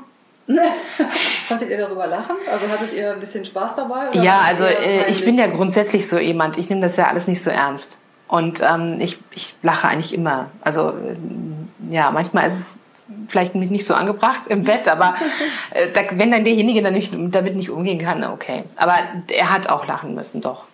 [1.48, 2.36] Konntet ihr darüber lachen?
[2.52, 4.10] Also hattet ihr ein bisschen Spaß dabei?
[4.14, 7.44] ja, also äh, ich bin ja grundsätzlich so jemand, ich nehme das ja alles nicht
[7.44, 8.00] so ernst.
[8.28, 10.50] Und ähm, ich, ich lache eigentlich immer.
[10.62, 12.76] Also äh, ja, manchmal ist es
[13.28, 15.16] vielleicht nicht so angebracht im Bett, aber
[15.72, 18.64] äh, da, wenn dann derjenige dann nicht, damit nicht umgehen kann, okay.
[18.76, 18.96] Aber
[19.32, 20.66] er hat auch lachen müssen, doch.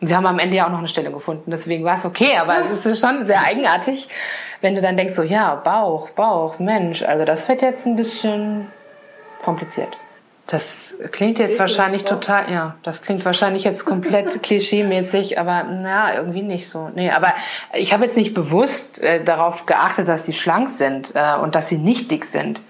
[0.00, 2.60] Wir haben am Ende ja auch noch eine Stelle gefunden, deswegen war es okay, aber
[2.60, 4.08] es ist schon sehr eigenartig,
[4.60, 8.68] wenn du dann denkst, so ja, Bauch, Bauch, Mensch, also das wird jetzt ein bisschen
[9.46, 9.96] kompliziert.
[10.46, 16.42] Das klingt jetzt wahrscheinlich total, ja, das klingt wahrscheinlich jetzt komplett klischeemäßig, aber na, irgendwie
[16.42, 16.90] nicht so.
[16.94, 17.32] Nee, aber
[17.72, 21.68] ich habe jetzt nicht bewusst äh, darauf geachtet, dass die schlank sind äh, und dass
[21.68, 22.60] sie nicht dick sind.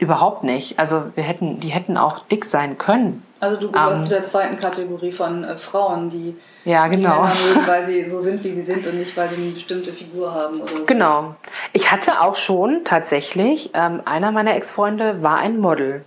[0.00, 0.78] Überhaupt nicht.
[0.78, 3.22] Also wir hätten, die hätten auch dick sein können.
[3.40, 7.26] Also du gehörst um, zu der zweiten Kategorie von äh, Frauen, die ja, genau.
[7.26, 9.92] die mögen, weil sie so sind, wie sie sind und nicht, weil sie eine bestimmte
[9.92, 10.84] Figur haben oder so.
[10.84, 11.36] Genau.
[11.72, 16.04] Ich hatte auch schon tatsächlich, ähm, einer meiner Ex-Freunde war ein Model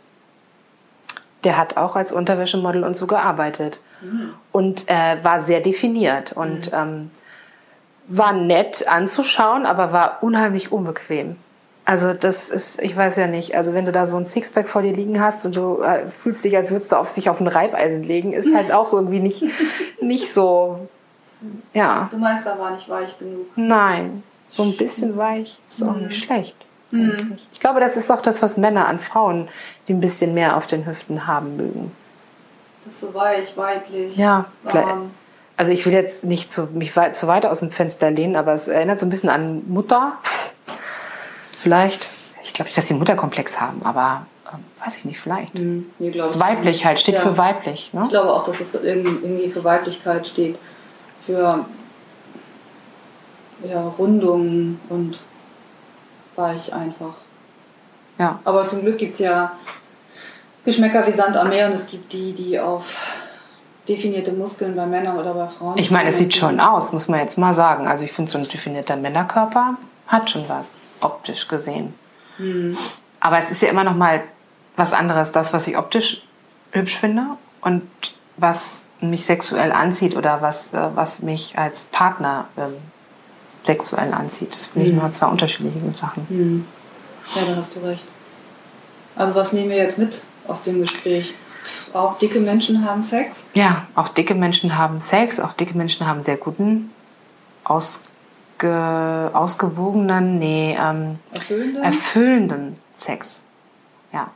[1.44, 3.80] der hat auch als Unterwäschemodel und so gearbeitet.
[4.02, 4.34] Mhm.
[4.52, 6.78] Und äh, war sehr definiert und mhm.
[6.78, 7.12] ähm,
[8.08, 11.38] war nett anzuschauen, aber war unheimlich unbequem.
[11.84, 14.84] Also das ist, ich weiß ja nicht, also wenn du da so ein Sixpack vor
[14.84, 17.48] dir liegen hast und du äh, fühlst dich, als würdest du auf sich auf ein
[17.48, 19.44] Reibeisen legen, ist halt auch irgendwie nicht,
[20.00, 20.88] nicht so,
[21.74, 22.08] ja.
[22.12, 23.48] Du meinst, da war nicht weich genug?
[23.56, 26.12] Nein, so ein bisschen weich ist auch nicht mhm.
[26.12, 26.56] schlecht.
[26.92, 27.38] Mhm.
[27.52, 29.50] Ich glaube, das ist auch das, was Männer an Frauen,
[29.88, 31.92] die ein bisschen mehr auf den Hüften haben mögen.
[32.86, 34.16] Das ist so weich, weiblich.
[34.18, 35.12] Ja, warm.
[35.58, 38.54] also ich will jetzt nicht zu, mich weit, zu weit aus dem Fenster lehnen, aber
[38.54, 40.14] es erinnert so ein bisschen an Mutter.
[41.62, 42.09] Vielleicht.
[42.43, 45.53] Ich glaube nicht, dass die Mutterkomplex haben, aber äh, weiß ich nicht, vielleicht.
[45.57, 45.91] Mhm.
[45.99, 47.22] Nee, das weiblich halt, steht ja.
[47.22, 47.93] für weiblich.
[47.93, 48.01] Ne?
[48.05, 50.57] Ich glaube auch, dass es irgendwie für Weiblichkeit steht.
[51.26, 51.66] Für
[53.70, 55.22] ja, Rundungen und
[56.36, 57.14] weich einfach.
[58.18, 58.39] Ja.
[58.43, 59.51] Aber zum Glück gibt es ja
[60.66, 62.95] Geschmäcker wie Sand am Meer und es gibt die, die auf
[63.88, 65.78] definierte Muskeln bei Männern oder bei Frauen.
[65.78, 67.88] Ich meine, es sieht schon aus, muss man jetzt mal sagen.
[67.88, 70.72] Also ich finde, so ein definierter Männerkörper hat schon was,
[71.02, 71.93] optisch gesehen.
[72.38, 72.78] Mhm.
[73.20, 74.24] Aber es ist ja immer noch mal
[74.76, 76.24] was anderes, das, was ich optisch
[76.72, 77.24] hübsch finde
[77.62, 77.84] und
[78.38, 82.74] was mich sexuell anzieht oder was, äh, was mich als Partner ähm,
[83.64, 84.54] sexuell anzieht.
[84.54, 84.99] Das finde ich mhm.
[84.99, 86.26] immer zwei unterschiedliche Sachen.
[86.30, 86.66] Mhm.
[87.36, 88.06] Ja, da hast du recht.
[89.16, 91.34] Also was nehmen wir jetzt mit aus dem Gespräch?
[91.93, 93.43] Auch dicke Menschen haben Sex?
[93.54, 95.39] Ja, auch dicke Menschen haben Sex.
[95.39, 96.91] Auch dicke Menschen haben sehr guten,
[97.64, 98.10] ausge,
[98.70, 101.84] ausgewogenen, nee, ähm, erfüllenden?
[101.84, 103.41] erfüllenden Sex.
[104.14, 104.30] Ja.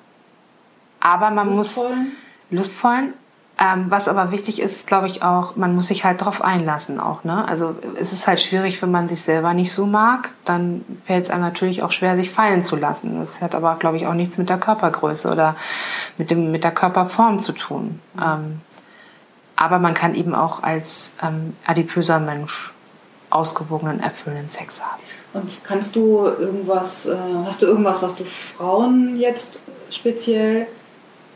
[1.00, 2.12] Aber man lustvollen?
[2.50, 3.14] muss lustvollen,
[3.58, 7.00] ähm, was aber wichtig ist, ist glaube ich auch, man muss sich halt darauf einlassen
[7.00, 7.24] auch.
[7.24, 7.48] Ne?
[7.48, 11.30] Also es ist halt schwierig, wenn man sich selber nicht so mag, dann fällt es
[11.30, 13.18] einem natürlich auch schwer, sich fallen zu lassen.
[13.18, 15.56] Das hat aber, glaube ich, auch nichts mit der Körpergröße oder
[16.18, 18.02] mit, dem, mit der Körperform zu tun.
[18.16, 18.22] Mhm.
[18.22, 18.62] Ähm,
[19.56, 22.74] aber man kann eben auch als ähm, adipöser Mensch
[23.30, 25.02] ausgewogenen, erfüllenden Sex haben.
[25.34, 27.16] Und kannst du irgendwas, äh,
[27.46, 29.60] hast du irgendwas, was du Frauen jetzt
[29.90, 30.68] speziell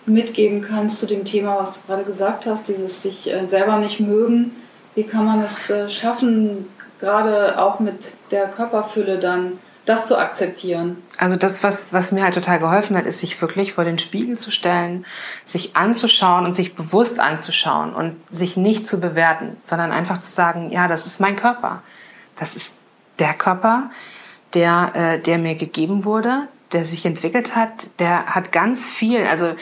[0.06, 4.00] mitgeben kannst zu dem Thema, was du gerade gesagt hast, dieses sich äh, selber nicht
[4.00, 4.56] mögen.
[4.96, 6.68] Wie kann man es äh, schaffen,
[7.00, 9.60] gerade auch mit der Körperfülle dann
[9.90, 11.02] das zu akzeptieren?
[11.18, 14.38] Also das, was, was mir halt total geholfen hat, ist, sich wirklich vor den Spiegel
[14.38, 15.06] zu stellen,
[15.46, 20.70] sich anzuschauen und sich bewusst anzuschauen und sich nicht zu bewerten, sondern einfach zu sagen,
[20.70, 21.82] ja, das ist mein Körper.
[22.36, 22.78] Das ist
[23.18, 23.90] der Körper,
[24.54, 29.56] der, äh, der mir gegeben wurde, der sich entwickelt hat, der hat ganz viel, also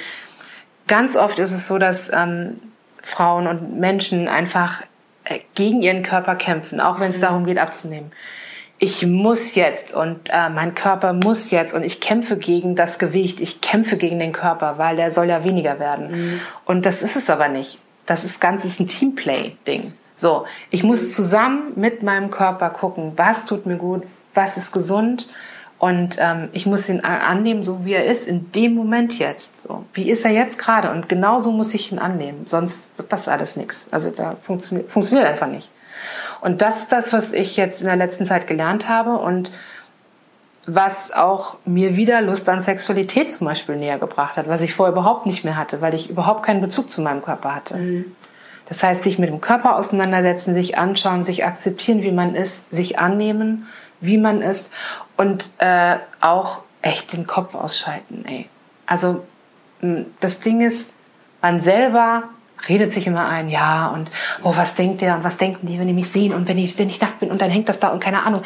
[0.87, 2.59] ganz oft ist es so, dass ähm,
[3.01, 4.81] Frauen und Menschen einfach
[5.23, 7.21] äh, gegen ihren Körper kämpfen, auch wenn es mhm.
[7.21, 8.11] darum geht, abzunehmen.
[8.79, 13.41] Ich muss jetzt und äh, mein Körper muss jetzt und ich kämpfe gegen das Gewicht,
[13.41, 16.11] ich kämpfe gegen den Körper, weil der soll ja weniger werden.
[16.11, 16.39] Mhm.
[16.65, 17.79] Und das ist es aber nicht.
[18.05, 19.93] Das ist ganz ist ein Teamplay-Ding.
[20.15, 24.03] So, ich muss zusammen mit meinem Körper gucken, was tut mir gut,
[24.33, 25.27] was ist gesund
[25.79, 29.63] und ähm, ich muss ihn annehmen, so wie er ist, in dem Moment jetzt.
[29.63, 29.85] So.
[29.93, 30.89] Wie ist er jetzt gerade?
[30.89, 32.45] Und genauso muss ich ihn annehmen.
[32.47, 33.87] Sonst wird das alles nichts.
[33.91, 35.69] Also da funktioniert, funktioniert einfach nicht.
[36.41, 39.51] Und das ist das, was ich jetzt in der letzten Zeit gelernt habe und
[40.65, 44.91] was auch mir wieder Lust an Sexualität zum Beispiel näher gebracht hat, was ich vorher
[44.91, 47.77] überhaupt nicht mehr hatte, weil ich überhaupt keinen Bezug zu meinem Körper hatte.
[47.77, 48.05] Mhm.
[48.65, 52.99] Das heißt, sich mit dem Körper auseinandersetzen, sich anschauen, sich akzeptieren, wie man ist, sich
[52.99, 53.65] annehmen
[53.99, 54.71] wie man ist
[55.15, 58.25] und äh, auch echt den Kopf ausschalten.
[58.27, 58.49] Ey.
[58.85, 59.25] Also
[60.19, 60.89] das Ding ist,
[61.41, 62.23] man selber
[62.67, 64.11] redet sich immer ein, ja, und
[64.43, 66.77] oh, was denkt der und was denken die, wenn die mich sehen und wenn ich,
[66.79, 68.41] wenn ich nackt bin und dann hängt das da und keine Ahnung.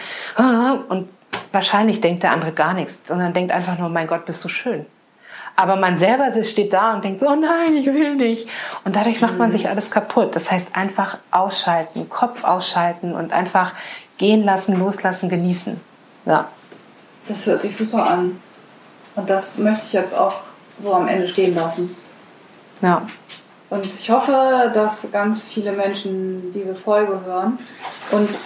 [0.89, 1.09] Und
[1.51, 4.85] wahrscheinlich denkt der andere gar nichts, sondern denkt einfach nur, mein Gott, bist du schön.
[5.55, 8.47] Aber man selber steht da und denkt so, oh nein, ich will nicht.
[8.85, 9.53] Und dadurch macht man mhm.
[9.53, 10.35] sich alles kaputt.
[10.35, 13.73] Das heißt einfach ausschalten, Kopf ausschalten und einfach
[14.17, 15.79] gehen lassen, loslassen, genießen.
[16.25, 16.47] Ja.
[17.27, 18.39] Das hört sich super an.
[19.15, 20.35] Und das möchte ich jetzt auch
[20.81, 21.95] so am Ende stehen lassen.
[22.81, 23.05] Ja.
[23.71, 27.57] Und ich hoffe, dass ganz viele Menschen diese Folge hören
[28.11, 28.37] und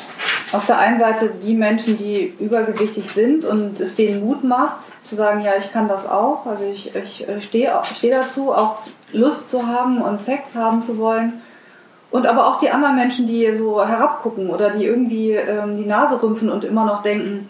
[0.52, 5.16] auf der einen Seite die Menschen, die übergewichtig sind und es denen Mut macht, zu
[5.16, 6.46] sagen, ja, ich kann das auch.
[6.46, 8.78] Also ich, ich stehe steh dazu, auch
[9.12, 11.42] Lust zu haben und Sex haben zu wollen.
[12.12, 16.22] Und aber auch die anderen Menschen, die so herabgucken oder die irgendwie ähm, die Nase
[16.22, 17.50] rümpfen und immer noch denken,